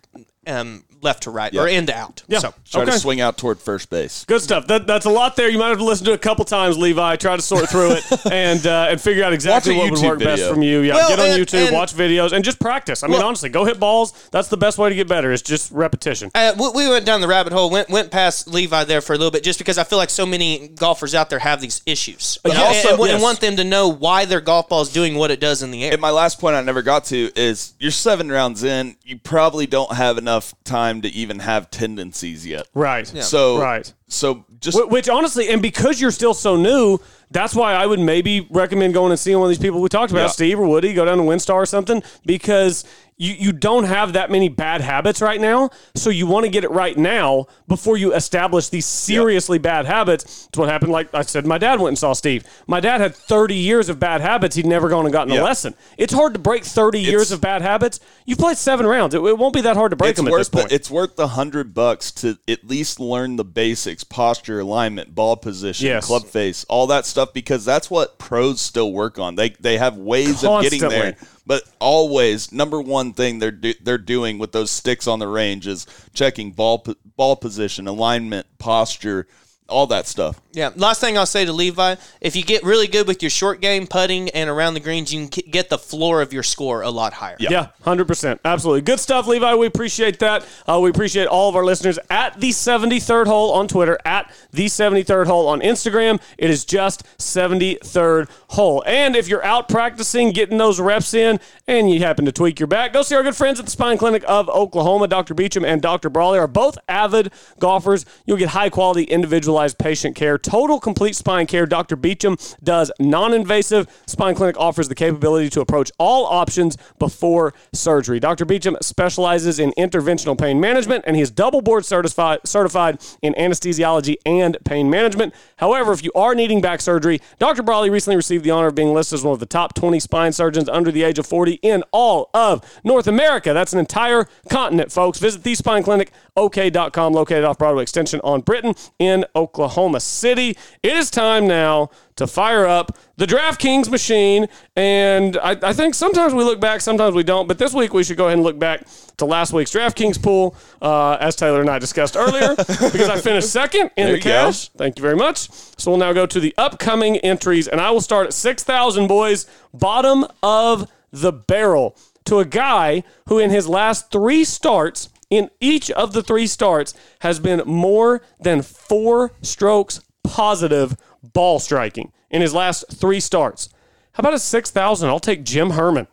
[0.45, 2.24] um, left to right or in to out.
[2.28, 2.39] Yeah.
[2.39, 2.91] So Try Okay.
[2.91, 4.26] to swing out toward first base.
[4.26, 4.68] Good stuff.
[4.68, 5.50] That, that's a lot there.
[5.50, 7.16] You might have to listen to it a couple times, Levi.
[7.16, 10.41] Try to sort through it and uh, and figure out exactly what would work best
[10.41, 10.54] video.
[10.54, 10.80] from you.
[10.82, 13.04] Yeah, Well, get on and- YouTube, and- watch videos, and just practice.
[13.04, 14.12] I mean, Well- honestly, go hit balls.
[14.32, 15.32] That's the best way to get better.
[15.32, 16.32] Is just repetition.
[16.36, 19.18] Uh, we, we went down the rabbit hole, went went past Levi there for a
[19.18, 22.38] little bit, just because I feel like so many golfers out there have these issues,
[22.45, 23.22] Uh, and, also- and- and yes.
[23.22, 25.84] want them to know why their golf ball is doing what it does in the
[25.86, 25.93] air.
[25.93, 28.95] And my last point I never got to is you're seven rounds in.
[29.04, 32.68] You probably don't have enough time to even have tendencies yet.
[32.74, 33.08] Right.
[33.08, 33.94] So Right.
[34.08, 36.99] So just Wh- Which honestly, and because you're still so new,
[37.32, 40.12] That's why I would maybe recommend going and seeing one of these people we talked
[40.12, 40.28] about, Yeah.
[40.30, 42.86] Steve or Woody, go down to Windstar or something, because
[43.18, 45.70] you, you don't have that many bad habits right now.
[45.93, 50.47] So you want to get it right now before you establish these seriously bad habits.
[50.47, 50.91] It's what happened.
[50.91, 52.45] Like I said, my dad went and saw Steve.
[52.66, 54.55] My dad had 30 years of bad habits.
[54.55, 55.41] He'd never gone and gotten Yeah.
[55.41, 55.76] a lesson.
[55.99, 57.99] It's hard to break 30 years of bad habits.
[58.26, 59.14] You've played seven rounds.
[59.14, 60.70] It, it won't be that hard to break it's them at this point.
[60.70, 65.38] The, it's worth the hundred bucks to at least learn the basics: posture, alignment, ball
[65.38, 66.08] position, Yes.
[66.08, 67.32] club face, all that stuff.
[67.32, 69.36] Because that's what pros still work on.
[69.36, 71.16] They they have ways of getting there.
[71.45, 75.68] But always, number one thing they're do, they're doing with those sticks on the range
[75.68, 75.86] is
[76.16, 76.84] checking ball
[77.16, 79.28] ball position, alignment, posture,
[79.68, 80.41] all that stuff.
[80.52, 80.72] Yeah.
[80.76, 83.86] Last thing I'll say to Levi: if you get really good with your short game
[83.86, 86.89] putting and around the greens, you can k- get the floor of your score a
[86.89, 87.36] lot higher.
[87.39, 88.82] Yeah, hundred percent, absolutely.
[88.82, 89.54] Good stuff, Levi.
[89.56, 90.45] We appreciate that.
[90.68, 94.34] Uh, we appreciate all of our listeners at the seventy third hole on Twitter, at
[94.52, 96.20] the seventy third hole on Instagram.
[96.39, 98.84] It is just seventy third hole.
[98.88, 102.66] And if you're out practicing, getting those reps in, and you happen to tweak your
[102.68, 105.08] back, go see our good friends at the Spine Clinic of Oklahoma.
[105.08, 105.36] Dr.
[105.36, 106.10] Beecham and Dr.
[106.10, 108.04] Brawley are both avid golfers.
[108.26, 111.66] You'll get high quality, individualized patient care, total complete spine care.
[111.66, 111.96] Dr.
[111.96, 113.88] Beecham does non invasive.
[114.08, 118.20] Spine Clinic offers the capability to approach all options before surgery.
[118.20, 118.46] Dr.
[118.46, 124.16] Beecham specializes in interventional pain management, and he is double board certified, certified in anesthesiology
[124.26, 125.34] and pain management.
[125.58, 127.64] However, if you are needing back surgery, Dr.
[127.64, 130.34] Brawley recently received the honor of being listed as one of the top 20 spine
[130.34, 133.54] surgeons under the age of 40 in all of North America.
[133.54, 135.20] That's an entire continent, folks.
[135.20, 140.28] Visit the Spine Clinic, OK.com, located off Broadway Extension on Britton in Oklahoma City.
[140.38, 144.47] It is time now to fire up the DraftKings machine.
[144.75, 147.47] And I, I think sometimes we look back, sometimes we don't.
[147.47, 148.86] But this week we should go ahead and look back
[149.17, 153.51] to last week's DraftKings pool, uh, as Taylor and I discussed earlier, because I finished
[153.51, 154.30] second in There the you go.
[154.30, 154.69] cash.
[154.69, 155.49] Thank you very much.
[155.77, 159.45] So we'll now go to the upcoming entries, and I will start at 6,000, boys,
[159.73, 165.89] bottom of the barrel, to a guy who, in his last three starts, in each
[165.91, 172.53] of the three starts, has been more than four strokes positive ball striking in his
[172.53, 173.70] last three starts.
[174.13, 175.07] How about a 6,000?
[175.09, 176.07] I'll take Jim Herman.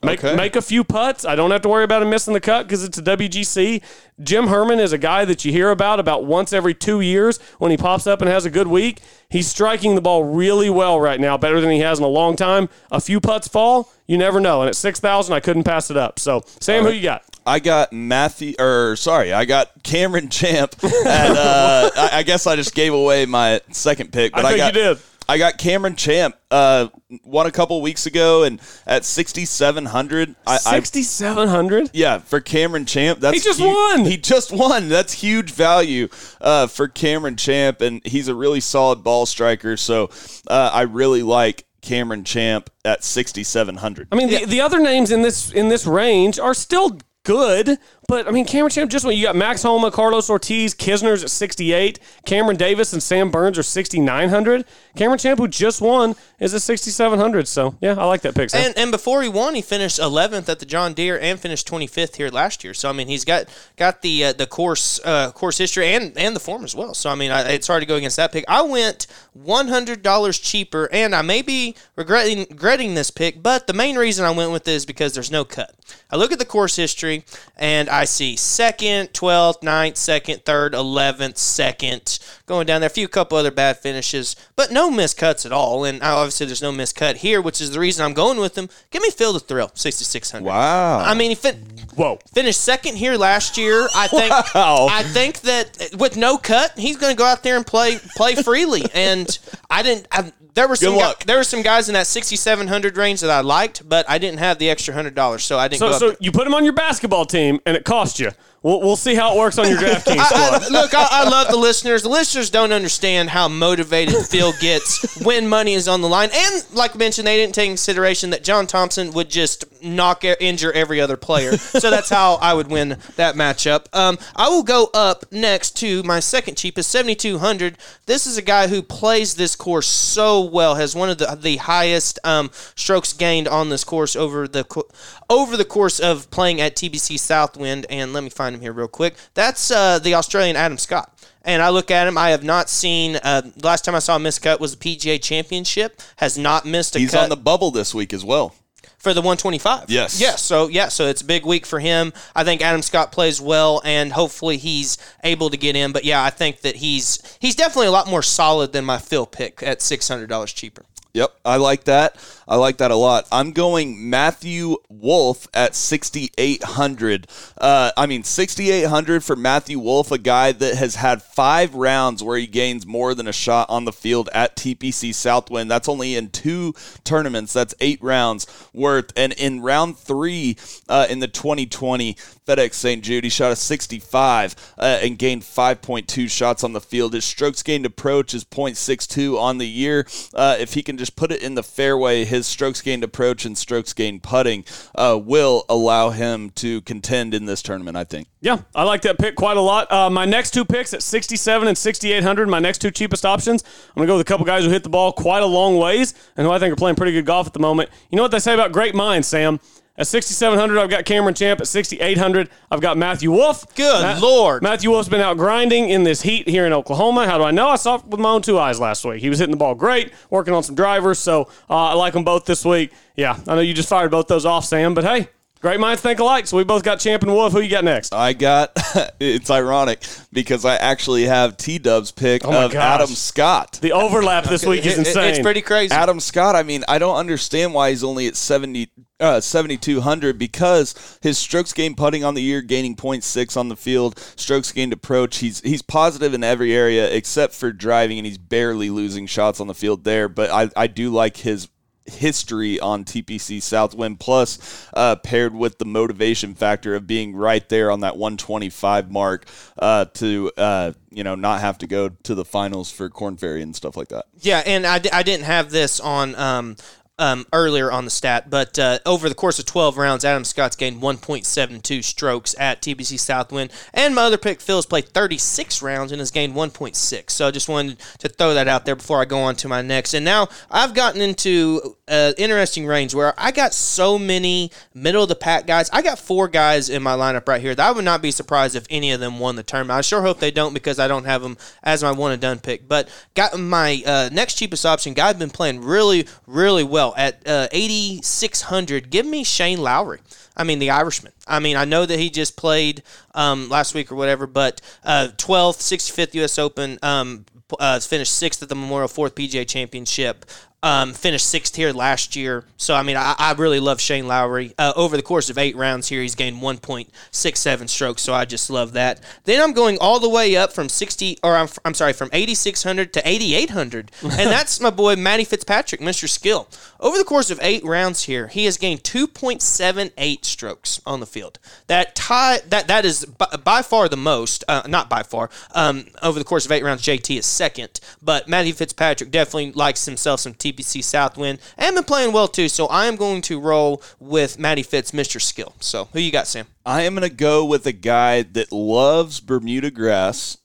[0.00, 0.36] Make, Okay.
[0.36, 1.24] make a few putts.
[1.24, 3.82] I don't have to worry about him missing the cut because it's a WGC.
[4.22, 7.72] Jim Herman is a guy that you hear about about once every two years when
[7.72, 9.00] he pops up and has a good week.
[9.28, 12.36] He's striking the ball really well right now, better than he has in a long
[12.36, 12.68] time.
[12.92, 14.60] A few putts fall, you never know.
[14.62, 16.20] And at 6,000, I couldn't pass it up.
[16.20, 17.24] So, Sam, who you got?
[17.48, 22.56] I got Matthew, or sorry, I got Cameron Champ, and uh, I, I guess I
[22.56, 24.32] just gave away my second pick.
[24.32, 24.98] But I I, think got, you did.
[25.30, 26.88] I got Cameron Champ, uh,
[27.22, 31.90] won a couple weeks ago, and at sixty seven hundred, I, I 6,700?
[31.92, 33.20] yeah for Cameron Champ.
[33.20, 34.04] That's He just hu- won.
[34.04, 34.88] He just won.
[34.88, 36.08] That's huge value
[36.40, 39.76] uh, for Cameron Champ, and he's a really solid ball striker.
[39.76, 40.10] So
[40.46, 44.08] uh, I really like Cameron Champ at sixty seven hundred.
[44.10, 46.98] I mean, the, the other names in this in this range are still
[47.28, 49.18] good, but I mean, Cameron Champ just went.
[49.18, 53.62] You got Max Homa, Carlos Ortiz, Kisner's at 68, Cameron Davis and Sam Burns are
[53.62, 54.64] 6,900.
[54.96, 57.46] Cameron Champ, who just won, is at 6,700.
[57.46, 58.54] So, yeah, I like that pick.
[58.54, 62.16] And and before he won, he finished 11th at the John Deere and finished 25th
[62.16, 62.72] here last year.
[62.72, 63.44] So I mean, he's got
[63.76, 66.94] got the uh, the course uh, course history and and the form as well.
[66.94, 68.46] So I mean, I, it's hard to go against that pick.
[68.48, 69.06] I went
[69.38, 74.30] $100 cheaper, and I may be regretting regretting this pick, but the main reason I
[74.30, 75.74] went with this is because there's no cut.
[76.10, 77.24] I look at the course history
[77.56, 82.88] and I see second, 12th, 9th, second, third, 11th, second, going down there.
[82.88, 85.84] A few couple other bad finishes, but no missed cuts at all.
[85.84, 88.68] And obviously, there's no missed cut here, which is the reason I'm going with him.
[88.90, 90.46] Give me Phil the Thrill, 6,600.
[90.46, 90.98] Wow.
[91.00, 92.18] I mean, he fin- Whoa.
[92.32, 93.88] finished second here last year.
[93.94, 94.30] I think.
[94.54, 94.88] Wow.
[94.90, 98.34] I think that with no cut, he's going to go out there and play play
[98.34, 98.82] freely.
[98.94, 99.38] And
[99.70, 100.06] I didn't.
[100.12, 101.24] I, there were some Good gu- luck.
[101.24, 104.58] there were some guys in that 6,700 range that I liked, but I didn't have
[104.58, 105.98] the extra hundred dollars, so I didn't So, go.
[105.98, 108.30] so up you put him on your basketball team, and it cost you.
[108.68, 110.62] We'll, we'll see how it works on your DraftKings squad.
[110.62, 112.02] I, look, I, I love the listeners.
[112.02, 116.28] The listeners don't understand how motivated Phil gets when money is on the line.
[116.34, 120.22] And like I mentioned, they didn't take into consideration that John Thompson would just knock
[120.24, 121.56] injure every other player.
[121.56, 123.86] So that's how I would win that matchup.
[123.96, 127.78] Um, I will go up next to my second cheapest, seventy two hundred.
[128.06, 131.56] This is a guy who plays this course so well, has one of the the
[131.56, 134.84] highest um, strokes gained on this course over the
[135.30, 137.86] over the course of playing at TPC Southwind.
[137.88, 139.14] And let me find him here real quick.
[139.34, 141.12] That's uh, the Australian Adam Scott.
[141.44, 142.18] And I look at him.
[142.18, 143.16] I have not seen.
[143.16, 146.02] Uh, last time I saw a missed cut was the PGA Championship.
[146.16, 147.22] Has not missed a He's cut.
[147.24, 148.54] on the bubble this week as well.
[148.98, 149.84] for the 125.
[149.88, 150.20] Yes.
[150.20, 150.42] Yes.
[150.42, 152.12] So yeah, so it's a big week for him.
[152.34, 155.92] I think Adam Scott plays well, and hopefully he's able to get in.
[155.92, 159.24] But yeah, I think that he's he's definitely a lot more solid than my Phil
[159.24, 160.84] pick at six hundred dollars cheaper.
[161.18, 162.16] Yep, I like that.
[162.46, 163.26] I like that a lot.
[163.32, 167.26] I'm going Matthew Wolff at 6,800.
[167.60, 172.38] Uh, I mean, 6,800 for Matthew Wolff, a guy that has had five rounds where
[172.38, 175.68] he gains more than a shot on the field at TPC Southwind.
[175.68, 177.52] That's only in two tournaments.
[177.52, 179.12] That's eight rounds worth.
[179.16, 180.56] And in round three
[180.88, 182.16] uh, in the 2020
[182.48, 183.04] FedEx St.
[183.04, 187.12] Jude, he shot a 65 uh, and gained 5.2 shots on the field.
[187.12, 190.06] His strokes gained approach is 0.62 on the year.
[190.32, 193.56] Uh, if he can just put it in the fairway, his strokes gained approach and
[193.58, 198.28] strokes gained putting uh, will allow him to contend in this tournament, I think.
[198.40, 199.90] Yeah, I like that pick quite a lot.
[199.92, 203.62] Uh, my next two picks at 67 and 6,800, my next two cheapest options.
[203.88, 205.76] I'm going to go with a couple guys who hit the ball quite a long
[205.76, 207.90] ways and who I think are playing pretty good golf at the moment.
[208.10, 209.60] You know what they say about great minds, Sam?
[209.98, 211.60] At 6,700, I've got Cameron Champ.
[211.60, 213.74] At 6,800, I've got Matthew Wolff.
[213.74, 214.62] Good Lord.
[214.62, 217.26] Matthew Wolff's been out grinding in this heat here in Oklahoma.
[217.26, 217.68] How do I know?
[217.68, 219.20] I saw it with my own two eyes last week.
[219.20, 221.18] He was hitting the ball great, working on some drivers.
[221.18, 222.92] So uh, I like them both this week.
[223.16, 225.28] Yeah, I know you just fired both those off, Sam, but hey,
[225.60, 226.46] great minds think alike.
[226.46, 227.52] So we both got Champ and Wolff.
[227.52, 228.14] Who you got next?
[228.14, 228.72] I got
[229.20, 230.02] it's ironic
[230.32, 233.00] because I actually have T Dub's pick Oh of gosh.
[233.00, 233.78] Adam Scott.
[233.82, 235.30] The overlap this week is It- it- insane.
[235.30, 235.92] it's pretty crazy.
[235.94, 238.90] Adam Scott, I mean, I don't understand why he's only at 70,
[239.20, 244.18] uh, 7,200 because his strokes gained putting on the year, gaining 0.6 on the field,
[244.36, 245.38] strokes gained approach.
[245.38, 249.66] He's he's positive in every area except for driving, and he's barely losing shots on
[249.66, 250.28] the field there.
[250.28, 251.68] But I, I do like his
[252.08, 257.90] history on TPC Southwind plus uh, paired with the motivation factor of being right there
[257.90, 259.46] on that 125 mark
[259.78, 263.62] uh, to uh, you know not have to go to the finals for Korn Ferry
[263.62, 264.26] and stuff like that.
[264.40, 266.76] Yeah, and I, I didn't have this on um,
[267.18, 270.76] um, earlier on the stat, but uh, over the course of 12 rounds, Adam Scott's
[270.76, 276.20] gained 1.72 strokes at TPC Southwind, and my other pick, Phil's played 36 rounds and
[276.20, 277.30] has gained 1.6.
[277.30, 279.82] So I just wanted to throw that out there before I go on to my
[279.82, 280.14] next.
[280.14, 285.28] And now I've gotten into an interesting range where I got so many middle of
[285.28, 285.90] the pack guys.
[285.92, 288.76] I got four guys in my lineup right here that I would not be surprised
[288.76, 289.98] if any of them won the tournament.
[289.98, 292.58] I sure hope they don't because I don't have them as my one and done
[292.58, 292.88] pick.
[292.88, 295.14] But got my uh, next cheapest option.
[295.14, 299.10] Guy's been playing really, really well at uh, 8,600.
[299.10, 300.20] Give me Shane Lowry.
[300.56, 301.32] I mean, the Irishman.
[301.46, 303.02] I mean, I know that he just played
[303.34, 306.58] um, last week or whatever, but uh, 12th, 65th U.S.
[306.58, 307.46] Open, um,
[307.78, 310.46] uh, finished sixth at the Memorial Fourth PGA Championship.
[310.80, 312.64] Um, finished sixth here last year.
[312.76, 314.74] So, I mean, I, I really love Shane Lowry.
[314.78, 318.22] Uh, over the course of eight rounds here, he's gained 1.67 strokes.
[318.22, 319.20] So, I just love that.
[319.42, 323.12] Then I'm going all the way up from 60, or I'm, I'm sorry, from 8,600
[323.14, 324.12] to 8,800.
[324.22, 326.28] and that's my boy, Matty Fitzpatrick, Mr.
[326.28, 326.68] Skill.
[327.00, 331.58] Over the course of eight rounds here, he has gained 2.78 strokes on the field.
[331.88, 336.06] That tie, that, that is by, by far the most, uh, not by far, um,
[336.22, 337.98] over the course of eight rounds, JT is second.
[338.22, 342.68] But Matty Fitzpatrick definitely likes himself some TPC Southwind and been playing well too.
[342.68, 345.40] So I am going to roll with Matty Fitz, Mr.
[345.40, 345.74] Skill.
[345.80, 346.66] So who you got, Sam?
[346.84, 350.58] I am going to go with a guy that loves Bermuda grass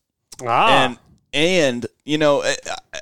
[0.46, 0.98] ah, and
[1.34, 3.00] and you know uh, uh,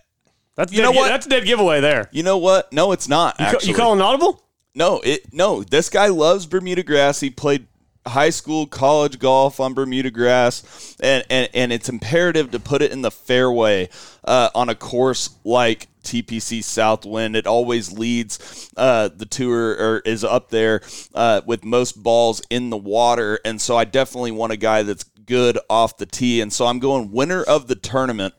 [0.56, 1.08] that's you dead know what?
[1.08, 2.10] That's a dead giveaway there.
[2.12, 2.72] you know what?
[2.74, 3.40] No, it's not.
[3.40, 4.44] You, ca- you call an audible?
[4.76, 5.64] no, it no.
[5.64, 7.20] This guy loves Bermuda grass.
[7.20, 7.68] He played
[8.08, 12.92] high school, college golf on Bermuda grass, and and, and it's imperative to put it
[12.92, 13.90] in the fairway
[14.24, 17.36] uh, on a course like TPC Southwind.
[17.36, 20.82] It always leads uh, the tour or is up there
[21.14, 25.04] uh, with most balls in the water, and so I definitely want a guy that's
[25.04, 28.34] good off the tee, and so I'm going winner of the tournament.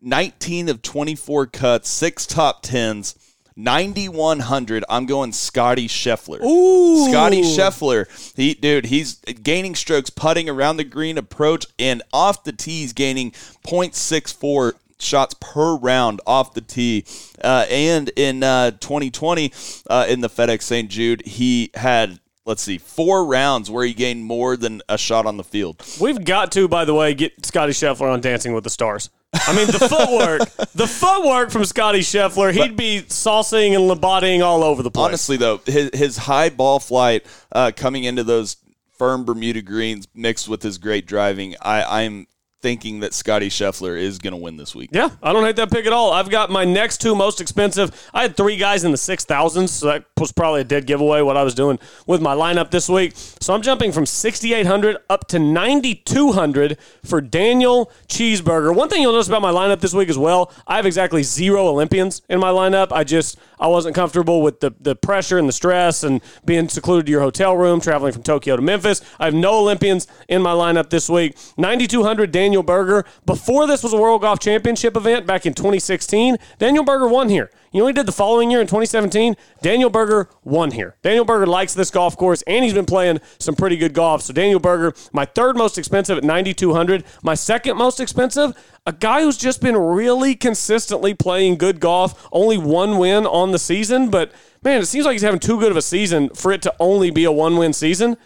[0.00, 3.16] 19 of 24 cuts, six top tens.
[3.58, 7.10] 9100 i'm going scotty scheffler Ooh.
[7.10, 8.06] scotty scheffler
[8.36, 13.32] he dude he's gaining strokes putting around the green approach and off the tees gaining
[13.66, 17.04] 0.64 shots per round off the tee
[17.42, 19.52] uh, and in uh, 2020
[19.90, 24.24] uh, in the fedex st jude he had let's see four rounds where he gained
[24.24, 27.72] more than a shot on the field We've got to, by the way, get Scotty
[27.72, 29.10] Scheffler on Dancing with the Stars.
[29.34, 34.64] I mean, the footwork, the footwork from Scotty Scheffler, he'd be saucing and laboting all
[34.64, 35.04] over the place.
[35.04, 38.56] Honestly, though, his, his high ball flight uh, coming into those
[38.96, 42.26] firm Bermuda greens mixed with his great driving, I, I'm
[42.60, 44.90] thinking that Scotty Scheffler is going to win this week.
[44.92, 46.12] Yeah, I don't hate that pick at all.
[46.12, 48.10] I've got my next two most expensive.
[48.12, 51.22] I had three guys in the six thousands, so that was probably a dead giveaway
[51.22, 53.12] what I was doing with my lineup this week.
[53.14, 58.74] So I'm jumping from 6,800 up to 9,200 for Daniel Cheeseburger.
[58.74, 61.68] One thing you'll notice about my lineup this week as well, I have exactly zero
[61.68, 62.92] Olympians in my lineup.
[62.92, 67.06] I just I wasn't comfortable with the the pressure and the stress and being secluded
[67.06, 69.00] to your hotel room, traveling from Tokyo to Memphis.
[69.20, 71.36] I have no Olympians in my lineup this week.
[71.56, 73.04] 9,200 Daniel Berger.
[73.26, 77.50] Before this was a World Golf Championship event back in 2016, Daniel Berger won here.
[77.72, 79.36] You know he did the following year in 2017?
[79.60, 80.96] Daniel Berger won here.
[81.02, 84.22] Daniel Berger likes this golf course, and he's been playing some pretty good golf.
[84.22, 87.04] So Daniel Berger, my third most expensive at 9,200.
[87.22, 88.54] My second most expensive,
[88.86, 92.28] a guy who's just been really consistently playing good golf.
[92.32, 94.32] Only one win on the season, but
[94.62, 97.10] man, it seems like he's having too good of a season for it to only
[97.10, 98.16] be a one-win season.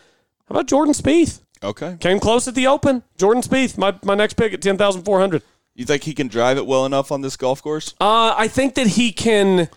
[0.48, 1.40] How about Jordan Spieth?
[1.62, 1.96] Okay.
[2.00, 3.02] Came close at the Open.
[3.16, 5.42] Jordan Spieth, my, my next pick at 10,400.
[5.74, 7.94] You think he can drive it well enough on this golf course?
[8.00, 9.68] Uh, I think that he can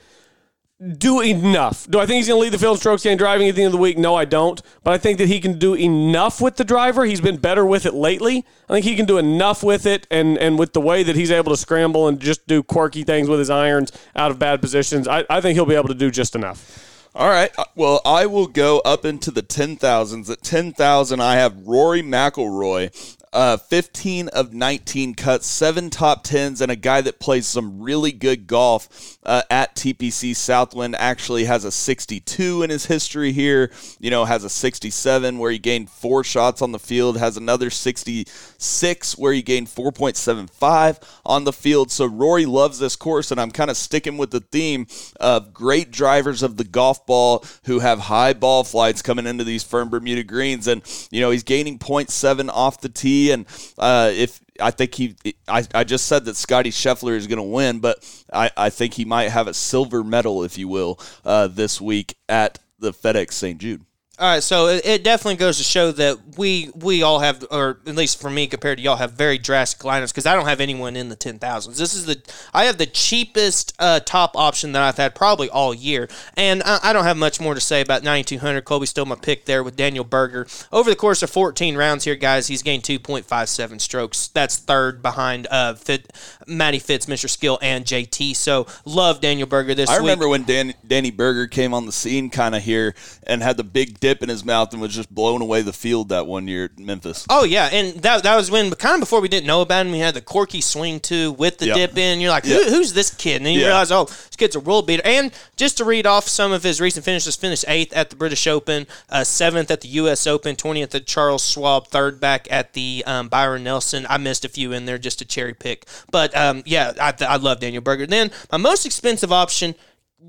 [0.97, 1.89] do enough.
[1.89, 3.61] Do I think he's going to lead the field in strokes gained driving at the
[3.61, 3.97] end of the week?
[3.97, 4.61] No, I don't.
[4.83, 7.05] But I think that he can do enough with the driver.
[7.05, 8.45] He's been better with it lately.
[8.67, 11.31] I think he can do enough with it, and and with the way that he's
[11.31, 15.07] able to scramble and just do quirky things with his irons out of bad positions,
[15.07, 16.94] I, I think he'll be able to do just enough.
[17.15, 17.49] All right.
[17.57, 20.29] Uh, Well, I will go up into the 10,000s.
[20.29, 22.91] At 10,000, I have Rory McIlroy.
[23.35, 28.13] Uh, 15 of 19 cuts, seven top tens, and a guy that plays some really
[28.13, 30.95] good golf uh, at TPC Southwind.
[30.95, 33.73] Actually has a 62 in his history here.
[33.99, 37.17] You know, has a 67 where he gained four shots on the field.
[37.17, 41.91] Has another 66 where he gained 4.75 on the field.
[41.91, 44.87] So Rory loves this course, and I'm kind of sticking with the theme
[45.19, 49.63] of great drivers of the golf ball who have high ball flights coming into these
[49.63, 50.67] firm Bermuda greens.
[50.67, 50.81] And,
[51.11, 53.24] you know, he's gaining 0.7 off the tee.
[53.31, 53.45] And
[53.77, 55.15] uh, if I think he,
[55.47, 57.97] I, I just said that Scotty Scheffler is going to win, but
[58.31, 62.15] I, I think he might have a silver medal, if you will, uh, this week
[62.29, 63.59] at the FedEx St.
[63.59, 63.85] Jude.
[64.17, 67.79] All right, so it, it definitely goes to show that we we all have, or
[67.85, 70.61] at least for me compared to y'all, have very drastic lineups because I don't have
[70.61, 71.77] anyone in the ten thousands.
[71.77, 72.21] This is the
[72.53, 76.07] I have the cheapest uh, top option that I've had probably all year,
[76.37, 78.63] and I, I don't have much more to say about ninety two hundred.
[78.63, 80.47] Colby still my pick there with Daniel Berger.
[80.71, 84.29] Over the course of fourteen rounds here, guys, he's gained two point five seven strokes.
[84.29, 86.13] That's third behind uh, Fit,
[86.47, 87.29] Matty Fitz, Mr.
[87.29, 88.37] Skill, and JT.
[88.37, 90.03] So love Daniel Berger this I week.
[90.03, 92.95] remember when Dan, Danny Berger came on the scene kind of here
[93.27, 96.09] and had the big dip in his mouth and was just blowing away the field
[96.09, 97.25] that one year at Memphis.
[97.29, 99.93] Oh yeah, and that that was when kind of before we didn't know about him.
[99.93, 101.75] He had the corky swing too with the Yep.
[101.75, 102.19] dip in.
[102.19, 102.67] You're like, Who, Yep.
[102.69, 103.37] who's this kid?
[103.37, 103.67] And then you Yeah.
[103.67, 105.01] realize, oh, this kid's a world beater.
[105.05, 108.45] And just to read off some of his recent finishes: finished eighth at the British
[108.45, 110.27] Open, uh, seventh at the U.S.
[110.27, 114.05] Open, twentieth at Charles Schwab, third back at the um, Byron Nelson.
[114.09, 117.37] I missed a few in there just to cherry pick, but um, yeah, I, I
[117.37, 118.05] love Daniel Berger.
[118.05, 119.73] Then my most expensive option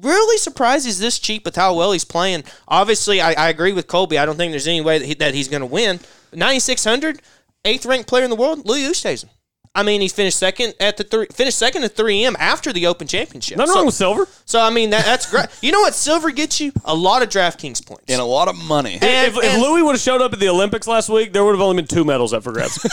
[0.03, 2.45] really surprised he's this cheap with how well he's playing.
[2.69, 4.19] Obviously, I, I agree with Colby.
[4.19, 6.01] I don't think there's any way that, he, that he's going to win.
[6.33, 7.21] 9,600,
[7.65, 9.27] eighth ranked player in the world, Louis Oosthuizen.
[9.75, 13.07] I mean, he finished second at the three, finished second at 3M after the Open
[13.07, 13.59] Championship.
[13.59, 14.27] Nothing so, wrong with silver.
[14.47, 15.49] so I mean, that, that's great.
[15.61, 16.73] You know what silver gets you?
[16.87, 18.05] A lot of DraftKings points.
[18.09, 18.95] And a lot of money.
[18.95, 21.45] And- if, if and- Louis would have showed up at the Olympics last week, there
[21.45, 22.79] would have only been two medals up for grabs.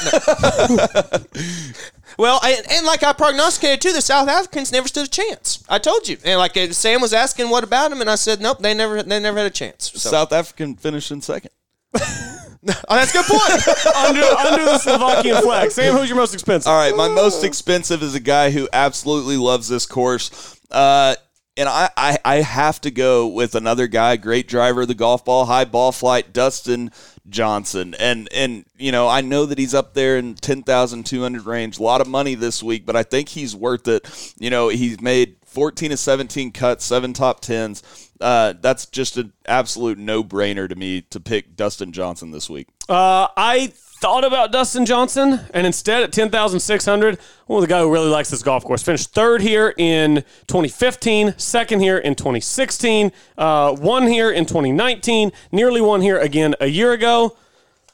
[2.18, 5.64] Well, and, and like I prognosticated too, the South Africans never stood a chance.
[5.70, 8.59] I told you, and like Sam was asking what about him, and I said nope,
[8.59, 9.91] they never, they never had a chance.
[9.95, 11.51] So, South African finished in second.
[11.95, 13.95] oh, that's a good point.
[13.95, 15.72] under, under the Slovakian flag.
[15.72, 16.70] Sam, who's your most expensive?
[16.70, 20.59] All right, my most expensive is a guy who absolutely loves this course.
[20.72, 21.16] Uh,
[21.55, 25.24] and I, I, I have to go with another guy, great driver of the golf
[25.24, 26.91] ball, high ball flight, Dustin
[27.30, 27.95] Johnson.
[27.99, 31.45] And and you know, I know that he's up there in ten thousand two hundred
[31.45, 34.34] range, a lot of money this week, but I think he's worth it.
[34.39, 37.84] You know, he's made fourteen to seventeen cuts, seven top tens.
[38.19, 42.67] Uh, that's just an absolute no brainer to me to pick Dustin Johnson this week.
[42.88, 43.74] Uh, I
[44.04, 48.43] thought about Dustin Johnson, and instead at 10,600, well, the guy who really likes this
[48.43, 48.84] golf course.
[48.84, 55.80] Finished third here in 2015, second here in 2016, uh, one here in 2019, nearly
[55.80, 57.38] one here again a year ago.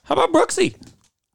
[0.05, 0.75] How about Brooksy?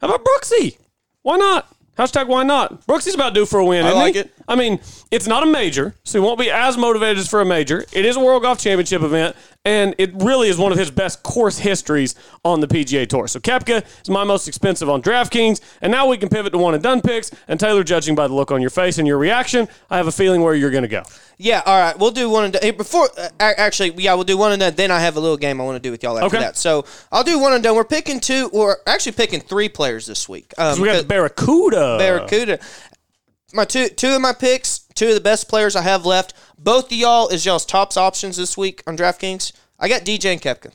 [0.00, 0.76] How about Brooksy?
[1.22, 1.68] Why not?
[1.96, 2.84] Hashtag why not?
[2.88, 3.86] Brooksy's about due for a win.
[3.86, 4.20] I like he?
[4.22, 4.34] it.
[4.48, 4.80] I mean,
[5.12, 7.84] it's not a major, so he won't be as motivated as for a major.
[7.92, 11.22] It is a World Golf Championship event, and it really is one of his best
[11.22, 13.26] course histories on the PGA Tour.
[13.28, 16.74] So Koepka is my most expensive on DraftKings, and now we can pivot to one
[16.74, 17.30] and done picks.
[17.48, 20.12] And Taylor, judging by the look on your face and your reaction, I have a
[20.12, 21.02] feeling where you're going to go.
[21.38, 21.98] Yeah, all right.
[21.98, 22.62] We'll do one and done.
[22.62, 24.74] Hey, before uh, actually, yeah, we'll do one and done.
[24.74, 26.38] Then I have a little game I want to do with y'all after Okay.
[26.44, 26.56] that.
[26.56, 27.74] So I'll do one and done.
[27.74, 30.52] We're picking two, or actually picking three players this week.
[30.58, 31.96] Um, we got the Barracuda.
[31.98, 32.58] Barracuda.
[33.52, 36.34] My two two of my picks, two of the best players I have left.
[36.58, 39.52] Both of y'all is y'all's tops options this week on DraftKings.
[39.78, 40.72] I got DJ and Koepka.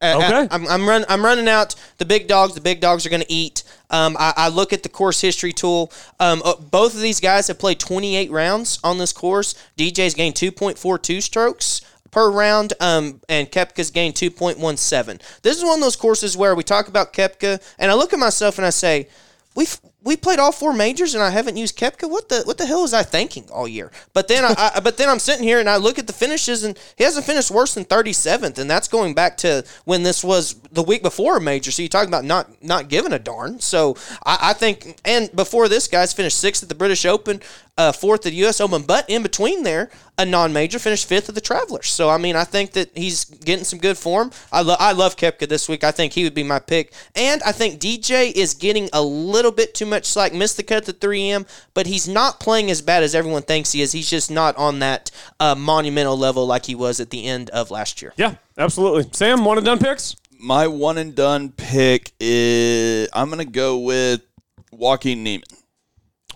[0.00, 0.48] Uh, Okay.
[0.50, 2.54] I, am I'm, run, I'm running out the big dogs.
[2.54, 3.64] The big dogs are going to eat.
[3.90, 5.90] Um, I, I look at the course history tool.
[6.20, 9.54] Um, uh, both of these guys have played 28 rounds on this course.
[9.78, 15.20] DJ's gained 2.42 strokes per round, um, and Koepka's gained 2.17.
[15.42, 18.18] This is one of those courses where we talk about Koepka, and I look at
[18.18, 19.08] myself and I say,
[19.54, 22.08] we've we played all four majors and I haven't used Koepka.
[22.08, 23.90] What the what the hell was I thinking all year?
[24.12, 26.62] But then I, I but then I'm sitting here and I look at the finishes
[26.62, 30.54] and he hasn't finished worse than 37th, and that's going back to when this was
[30.70, 31.72] the week before a major.
[31.72, 33.58] So you're talking about not not giving a darn.
[33.58, 37.40] So I, I think and before this guy's finished sixth at the British Open,
[37.78, 38.60] uh, fourth at the U.S.
[38.60, 41.88] Open, but in between there a non-major finished fifth at the Travelers.
[41.88, 44.30] So I mean I think that he's getting some good form.
[44.50, 45.84] I lo- I love Koepka this week.
[45.84, 49.52] I think he would be my pick, and I think DJ is getting a little
[49.52, 50.32] bit too much slack.
[50.32, 53.82] Missed the cut at 3M, but he's not playing as bad as everyone thinks he
[53.82, 53.92] is.
[53.92, 57.70] He's just not on that uh, monumental level like he was at the end of
[57.70, 58.12] last year.
[58.16, 59.10] Yeah, absolutely.
[59.12, 60.16] Sam, one and done picks?
[60.38, 64.22] My one and done pick is I'm gonna go with
[64.70, 65.44] Joaquin Niemann.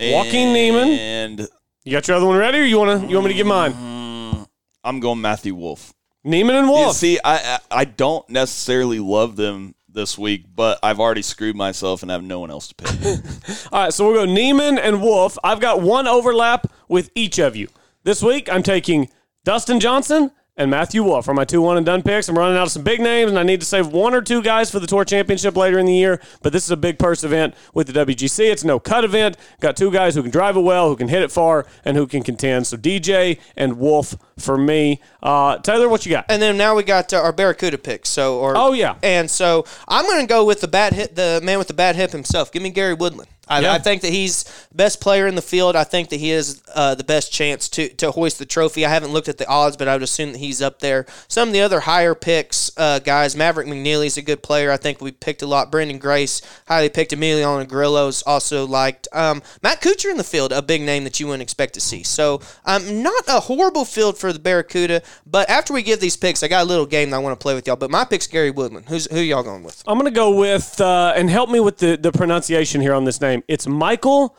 [0.01, 0.89] Joaquin Niemann?
[0.89, 1.49] and
[1.85, 3.07] You got your other one ready, or you want to?
[3.07, 3.73] You want me to get mine?
[3.73, 4.49] Mm,
[4.85, 5.93] I'm going Matthew Wolff.
[6.25, 6.97] Niemann and Wolff.
[6.97, 12.03] see, I, I I don't necessarily love them this week, but I've already screwed myself
[12.03, 12.91] and have no one else to pick.
[13.73, 15.37] All right, so we'll go Niemann and Wolff.
[15.43, 17.69] I've got one overlap with each of you.
[18.05, 19.09] This week, I'm taking
[19.45, 20.31] Dustin Johnson
[20.61, 22.29] and Matthew Wolff are my two one and done picks.
[22.29, 24.43] I'm running out of some big names, and I need to save one or two
[24.43, 26.21] guys for the Tour Championship later in the year.
[26.43, 28.51] But this is a big purse event with the WGC.
[28.53, 29.37] It's no cut event.
[29.61, 32.07] Got two guys who can drive it well, who can hit it far, and who
[32.07, 32.67] can contend.
[32.67, 35.01] So DJ and Wolff for me.
[35.23, 36.27] Uh, Taylor, what you got?
[36.29, 38.09] And then now we got uh, our Barracuda picks.
[38.11, 38.97] So, or Oh, yeah.
[39.03, 41.97] and so I'm going to go with the bad hit, the man with the bad
[41.97, 42.53] hip himself.
[42.53, 43.29] Give me Gary Woodland.
[43.51, 43.73] I, Yeah.
[43.73, 45.77] I think that he's best player in the field.
[45.77, 48.87] I think that he has uh, the best chance to to hoist the trophy.
[48.87, 51.05] I haven't looked at the odds, but I would assume that he's up there.
[51.29, 54.71] Some of the other higher picks, uh, guys, Maverick McNealy's a good player.
[54.71, 55.73] I think we picked a lot.
[55.73, 57.13] Branden Grace, highly picked.
[57.13, 59.09] Emiliano Grillo's also liked.
[59.13, 62.05] Um, Matt Kuchar in the field, a big name that you wouldn't expect to see.
[62.05, 65.03] So um, not a horrible field for the Barracuda.
[65.27, 67.43] But after we give these picks, I got a little game that I want to
[67.43, 67.77] play with y'all.
[67.77, 68.89] But my pick's Gary Woodland.
[68.89, 69.83] Who's who y'all going with?
[69.87, 73.21] I'm gonna go with uh, and help me with the, the pronunciation here on this
[73.21, 73.40] name.
[73.49, 74.37] It's Michael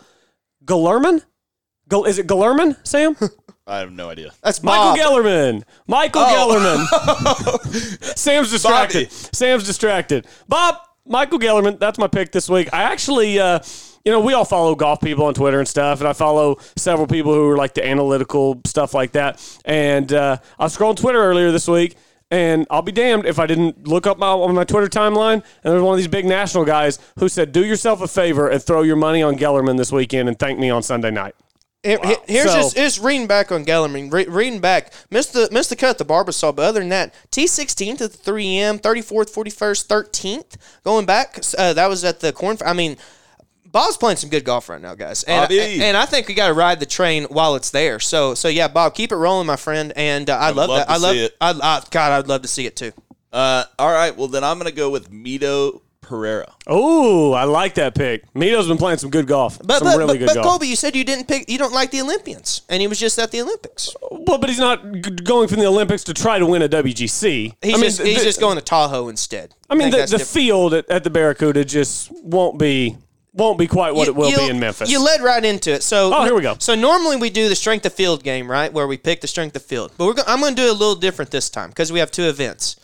[0.65, 1.23] Gellerman.
[1.89, 3.15] Gal- is it Gellerman, Sam?
[3.67, 4.31] I have no idea.
[4.43, 4.97] That's Michael Bob.
[4.97, 5.63] Gellerman.
[5.87, 6.85] Michael Gellerman.
[8.17, 9.09] Sam's distracted.
[9.09, 9.27] Bobby.
[9.33, 10.27] Sam's distracted.
[10.47, 10.75] Bob,
[11.05, 11.79] Michael Gellerman.
[11.79, 12.69] That's my pick this week.
[12.73, 13.59] I actually, uh,
[14.03, 17.07] you know, we all follow golf people on Twitter and stuff, and I follow several
[17.07, 19.41] people who are like the analytical stuff like that.
[19.63, 21.95] And uh, I was scrolling Twitter earlier this week.
[22.31, 25.73] And I'll be damned if I didn't look up my, on my Twitter timeline and
[25.73, 28.81] there's one of these big national guys who said, "Do yourself a favor and throw
[28.83, 31.35] your money on Gellerman this weekend and thank me on Sunday night."
[31.83, 34.93] Here- here- Here's So- just, just reading back on Gellerman, re- reading back.
[35.09, 38.17] Missed the missed the cut at the Barbasol, but other than that, T16th at the
[38.17, 40.57] 3M, 34th, 41st, 13th.
[40.85, 42.57] Going back, uh, that was at the corn.
[42.65, 42.97] I mean,
[43.71, 45.81] Bob's playing some good golf right now, guys, and Bobby.
[45.81, 47.99] and I think we got to ride the train while it's there.
[47.99, 50.79] So so yeah, Bob, keep it rolling, my friend, and uh, I would love, love
[50.79, 50.85] that.
[50.87, 51.37] to I love see it.
[51.39, 52.91] I, I, God, I'd love to see it too.
[53.31, 56.51] Uh, all right, well then I'm gonna go with Mito Pereira.
[56.67, 58.29] Oh, I like that pick.
[58.33, 59.57] Mito's been playing some good golf.
[59.63, 60.45] But some but, really but, good but golf.
[60.45, 63.17] Colby, you said you didn't pick, you don't like the Olympians, and he was just
[63.17, 63.95] at the Olympics.
[64.11, 67.55] Well, but he's not g- going from the Olympics to try to win a WGC.
[67.61, 69.55] He's I mean, just he's the- just going to Tahoe instead.
[69.69, 72.97] I mean, think the, the field at, at the Barracuda just won't be
[73.33, 74.89] won't be quite what You- it will be in Memphis.
[74.89, 75.83] You led right into it.
[75.83, 76.55] So Oh, here we go.
[76.59, 79.55] So normally we do the strength of field game, right, where we pick the strength
[79.55, 79.91] of field.
[79.97, 81.99] But we're go- I'm going to do it a little different this time because we
[81.99, 82.75] have two events.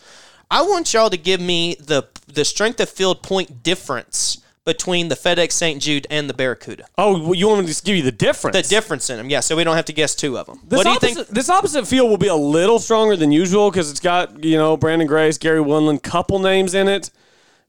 [0.50, 5.14] I want y'all to give me the the strength of field point difference between the
[5.14, 5.80] FedEx St.
[5.82, 6.84] Jude and the Barracuda.
[6.98, 8.54] oh, well, you want me to just give you the difference?
[8.54, 9.40] The difference in them, yeah.
[9.40, 10.60] So we don't have to guess two of them.
[10.66, 11.28] This what do you think?
[11.28, 14.76] This opposite field will be a little stronger than usual because it's got you know
[14.76, 17.10] Branden Grace, Gary Woodland, couple names in it.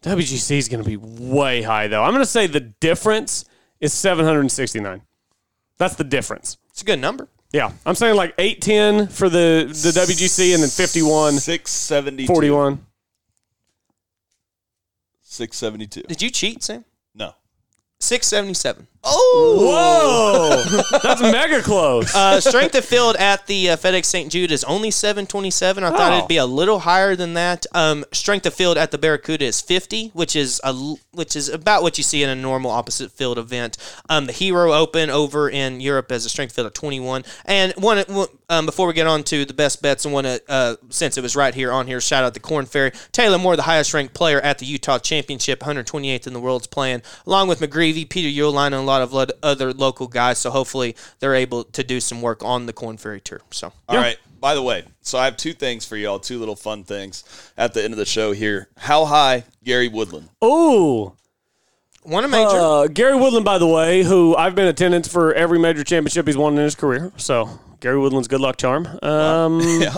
[0.03, 2.03] WGC is going to be way high, though.
[2.03, 3.45] I'm going to say the difference
[3.79, 5.01] is 769.
[5.77, 6.57] That's the difference.
[6.69, 7.27] It's a good number.
[7.51, 11.33] Yeah, I'm saying like 810 for the, the WGC and then 51.
[11.39, 12.27] 672.
[12.27, 12.85] 41.
[15.23, 16.01] 672.
[16.07, 16.85] Did you cheat, Sam?
[17.15, 17.33] No.
[17.99, 18.87] 677.
[19.01, 22.13] Oh, whoa, that's mega close.
[22.13, 24.29] Uh, strength of field at the uh, FedEx St.
[24.29, 25.83] Jude is only 727.
[25.83, 26.17] I thought oh.
[26.17, 27.65] it'd be a little higher than that.
[27.73, 30.73] Um, strength of field at the Barracuda is 50, which is a
[31.11, 33.77] which is about what you see in a normal opposite field event.
[34.09, 37.23] Um, the Hero Open over in Europe as a strength field of 21.
[37.45, 38.03] And one
[38.49, 41.35] um, before we get on to the best bets and one uh, since it was
[41.35, 44.41] right here on here, shout out the Korn Ferry Taylor Moore, the highest ranked player
[44.41, 49.01] at the Utah Championship, 128th in the world's playing, along with McGreevy, Peter Uihlein, lot
[49.01, 50.37] of lo- other local guys.
[50.39, 53.41] So hopefully they're able to do some work on the Korn Ferry Tour.
[53.51, 54.17] So All right.
[54.41, 57.25] By the way, so I have two things for y'all, two little fun things
[57.57, 58.69] at the end of the show here.
[58.77, 60.29] How high Gary Woodland?
[60.41, 61.11] Ooh.
[62.05, 62.47] won a major.
[62.55, 66.37] Uh, Gary Woodland, by the way, who I've been attendance for every major championship he's
[66.37, 67.11] won in his career.
[67.17, 67.49] So
[67.81, 68.87] Gary Woodland's good luck charm.
[69.03, 69.95] Um, Yeah.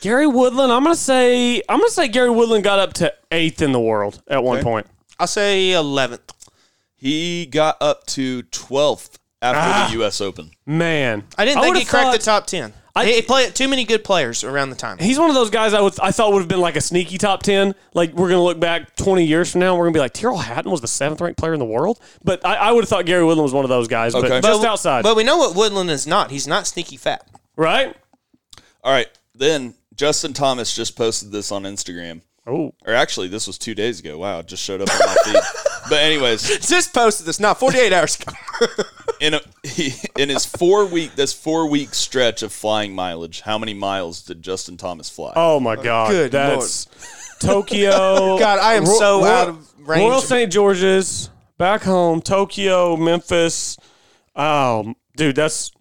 [0.00, 3.72] Gary Woodland, I'm gonna say I'm gonna say Gary Woodland got up to eighth in
[3.72, 4.64] the world at one Okay.
[4.64, 4.86] point.
[5.20, 6.20] I'll say 11th.
[7.02, 9.92] He got up to 12th after the ah.
[9.94, 10.20] U.S.
[10.20, 10.52] Open.
[10.64, 12.72] Man, I didn't think he cracked the top 10.
[12.94, 14.98] I- he he played too many good players around the time.
[14.98, 17.18] He's one of those guys I would I thought would have been like a sneaky
[17.18, 17.74] top ten.
[17.92, 20.70] Like we're gonna look back twenty years from now, we're gonna be like Tyrrell Hatton
[20.70, 21.98] was the seventh ranked player in the world.
[22.22, 24.14] But I, I would have thought Gary Woodland was one of those guys.
[24.14, 24.28] Okay.
[24.28, 26.30] But But just outside, But we know what Woodland is not.
[26.30, 27.26] He's not sneaky fat.
[27.56, 27.96] right?
[28.84, 29.08] All right.
[29.34, 32.20] Then Justin Thomas just posted this on Instagram.
[32.46, 34.18] Oh, Or actually, this was two days ago.
[34.18, 35.42] Wow, it just showed up on my feed.
[35.90, 38.32] But anyways, Just posted this not 48 hours ago.
[39.20, 43.58] in a, he, in his four week this four week stretch of flying mileage, how
[43.58, 45.32] many miles did Justin Thomas fly?
[45.34, 46.86] oh my God, Good that's
[47.40, 48.38] Tokyo.
[48.38, 50.08] God, I am so out of range.
[50.08, 50.52] Royal St.
[50.52, 53.76] George's, back home, Tokyo, Memphis.
[54.36, 55.72] Oh, dude, that's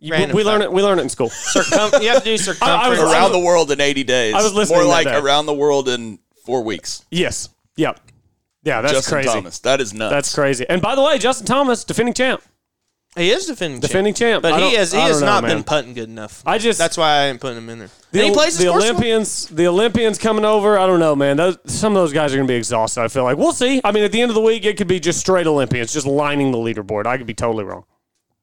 [0.00, 0.72] You- Random we learn it.
[0.72, 1.28] We learn it in school.
[1.30, 3.00] Circum- you have to do circumference.
[3.00, 4.34] was- Around the world in 80 days.
[4.34, 5.16] I was listening More that like day.
[5.16, 7.04] around the world in four weeks.
[7.10, 7.48] yes.
[7.76, 8.00] Yep.
[8.64, 9.28] Yeah, that's Justin crazy.
[9.28, 9.58] Thomas.
[9.60, 10.10] That is nuts.
[10.12, 10.66] That's crazy.
[10.68, 12.42] And by the way, Justin Thomas, defending champ.
[13.16, 14.42] he is defending Defending champ.
[14.42, 15.56] But I he don't- has he I has don't know, not man.
[15.58, 16.42] been putting good enough.
[16.44, 17.90] I just- that's why I ain't putting him in there.
[18.10, 18.94] The, and he plays the his first one?
[18.94, 20.78] Olympians, the Olympians coming over.
[20.78, 21.36] I don't know, man.
[21.36, 23.02] Those, some of those guys are going to be exhausted.
[23.02, 23.82] I feel like we'll see.
[23.84, 26.06] I mean, at the end of the week, it could be just straight Olympians, just
[26.06, 27.06] lining the leaderboard.
[27.06, 27.84] I could be totally wrong.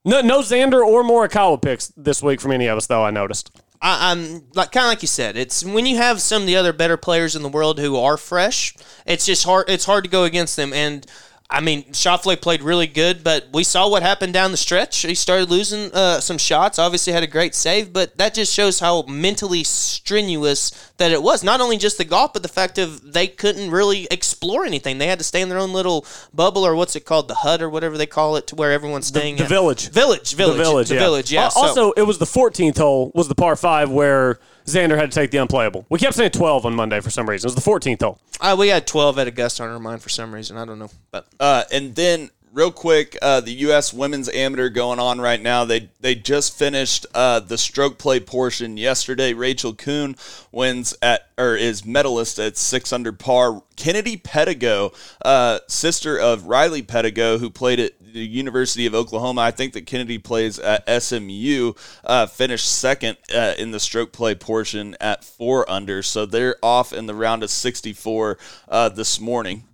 [0.04, 3.04] No, no Xander or Morikawa picks this week from any of us, though.
[3.04, 3.60] I noticed.
[3.82, 5.36] I, I'm like kind of like you said.
[5.36, 8.16] It's when you have some of the other better players in the world who are
[8.16, 8.74] fresh.
[9.04, 9.68] It's just hard.
[9.68, 10.72] It's hard to go against them.
[10.72, 11.04] And
[11.48, 15.02] I mean, Schauffele played really good, but we saw what happened down the stretch.
[15.02, 16.78] He started losing uh, some shots.
[16.78, 21.44] Obviously, had a great save, but that just shows how mentally strenuous that it was.
[21.44, 24.98] Not only just the golf, but the fact of they couldn't really explore anything.
[24.98, 27.62] They had to stay in their own little bubble, or what's it called, the hut,
[27.62, 29.36] or whatever they call it, to where everyone's staying.
[29.36, 29.48] the at.
[29.48, 29.88] village.
[29.90, 31.00] village, village, the village, the yeah.
[31.00, 31.32] village.
[31.32, 31.44] Yeah.
[31.44, 35.10] Al- so- Also, it was the 14th hole was the par five where Xander had
[35.10, 35.86] to take the unplayable.
[35.88, 37.48] We kept saying 12 on Monday for some reason.
[37.48, 38.18] It was the 14th hole.
[38.40, 40.56] Uh, we had 12 at Augusta on our mind for some reason.
[40.56, 40.90] I don't know.
[41.10, 43.92] But Uh, and then real quick, uh, the U.S.
[43.92, 45.64] Women's Amateur going on right now.
[45.64, 49.34] They they just finished uh, the stroke play portion yesterday.
[49.34, 50.16] Rachel Kuhn
[50.50, 53.62] wins at or is medalist at six under par.
[53.76, 54.94] Kennedy Pedigo,
[55.24, 59.42] uh, sister of Riley Pedigo, who played at the University of Oklahoma.
[59.42, 61.74] I think that Kennedy plays at SMU.
[62.02, 66.02] Uh, finished second uh, in the stroke play portion at four under.
[66.02, 68.38] So they're off in the round of 64
[68.68, 69.64] uh, this morning.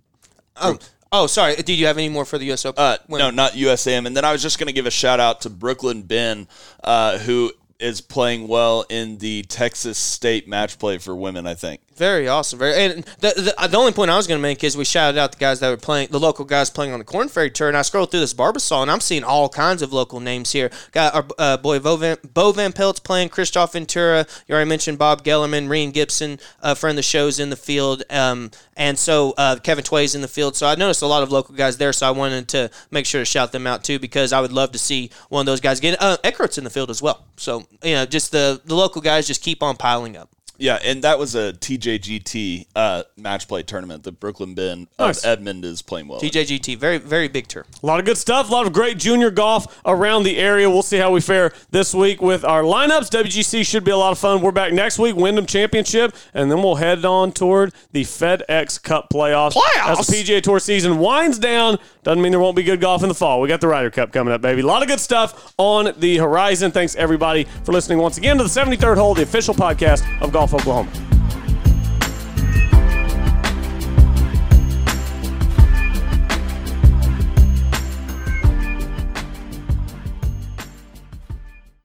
[0.57, 0.77] oh,
[1.11, 1.55] oh, sorry.
[1.55, 2.65] Did you have any more for the U.S.
[2.65, 2.83] Open?
[2.83, 4.05] Uh, no, not USAM.
[4.05, 6.47] And then I was just going to give a shout out to Brooklyn Ben,
[6.83, 11.47] uh, who is playing well in the Texas State match play for women.
[11.47, 11.81] I think.
[11.95, 12.57] Very awesome.
[12.57, 15.17] Very, and the, the, the only point I was going to make is we shouted
[15.19, 17.67] out the guys that were playing, the local guys playing on the Korn Ferry Tour,
[17.67, 20.71] and I scrolled through this Barbasol, and I'm seeing all kinds of local names here.
[20.91, 24.25] Got our uh, boy Bo Van, Bo Van Pelt's playing, Kristoffer Ventura.
[24.47, 28.03] You already mentioned Bob Gellerman, Rhein Gibson, uh, friend of the show's in the field,
[28.09, 30.55] um, and so uh, Kevin Tway's in the field.
[30.55, 33.21] So I noticed a lot of local guys there, so I wanted to make sure
[33.21, 35.79] to shout them out too because I would love to see one of those guys
[35.79, 36.01] get.
[36.01, 37.23] Uh, Eckhart's in the field as well.
[37.37, 40.29] So you know, just the the local guys just keep on piling up.
[40.57, 44.03] Yeah, and that was a TJGT uh, match play tournament.
[44.03, 45.25] The Brooklyn Ben of Nice.
[45.25, 46.19] Edmond is playing well.
[46.19, 47.65] TJGT, very very big tour.
[47.81, 48.49] A lot of good stuff.
[48.49, 50.69] A lot of great junior golf around the area.
[50.69, 53.09] We'll see how we fare this week with our lineups.
[53.09, 54.41] WGC should be a lot of fun.
[54.41, 59.09] We're back next week, Wyndham Championship, and then we'll head on toward the FedEx Cup
[59.11, 59.53] playoffs.
[59.53, 59.99] Playoffs?
[59.99, 63.09] As the PGA Tour season winds down, doesn't mean there won't be good golf in
[63.09, 63.41] the fall.
[63.41, 64.61] We got the Ryder Cup coming up, baby.
[64.61, 66.71] A lot of good stuff on the horizon.
[66.71, 70.42] Thanks everybody for listening once again to the 73rd hole, the official podcast of Golf
[70.43, 71.22] Norfolk Oklahoma.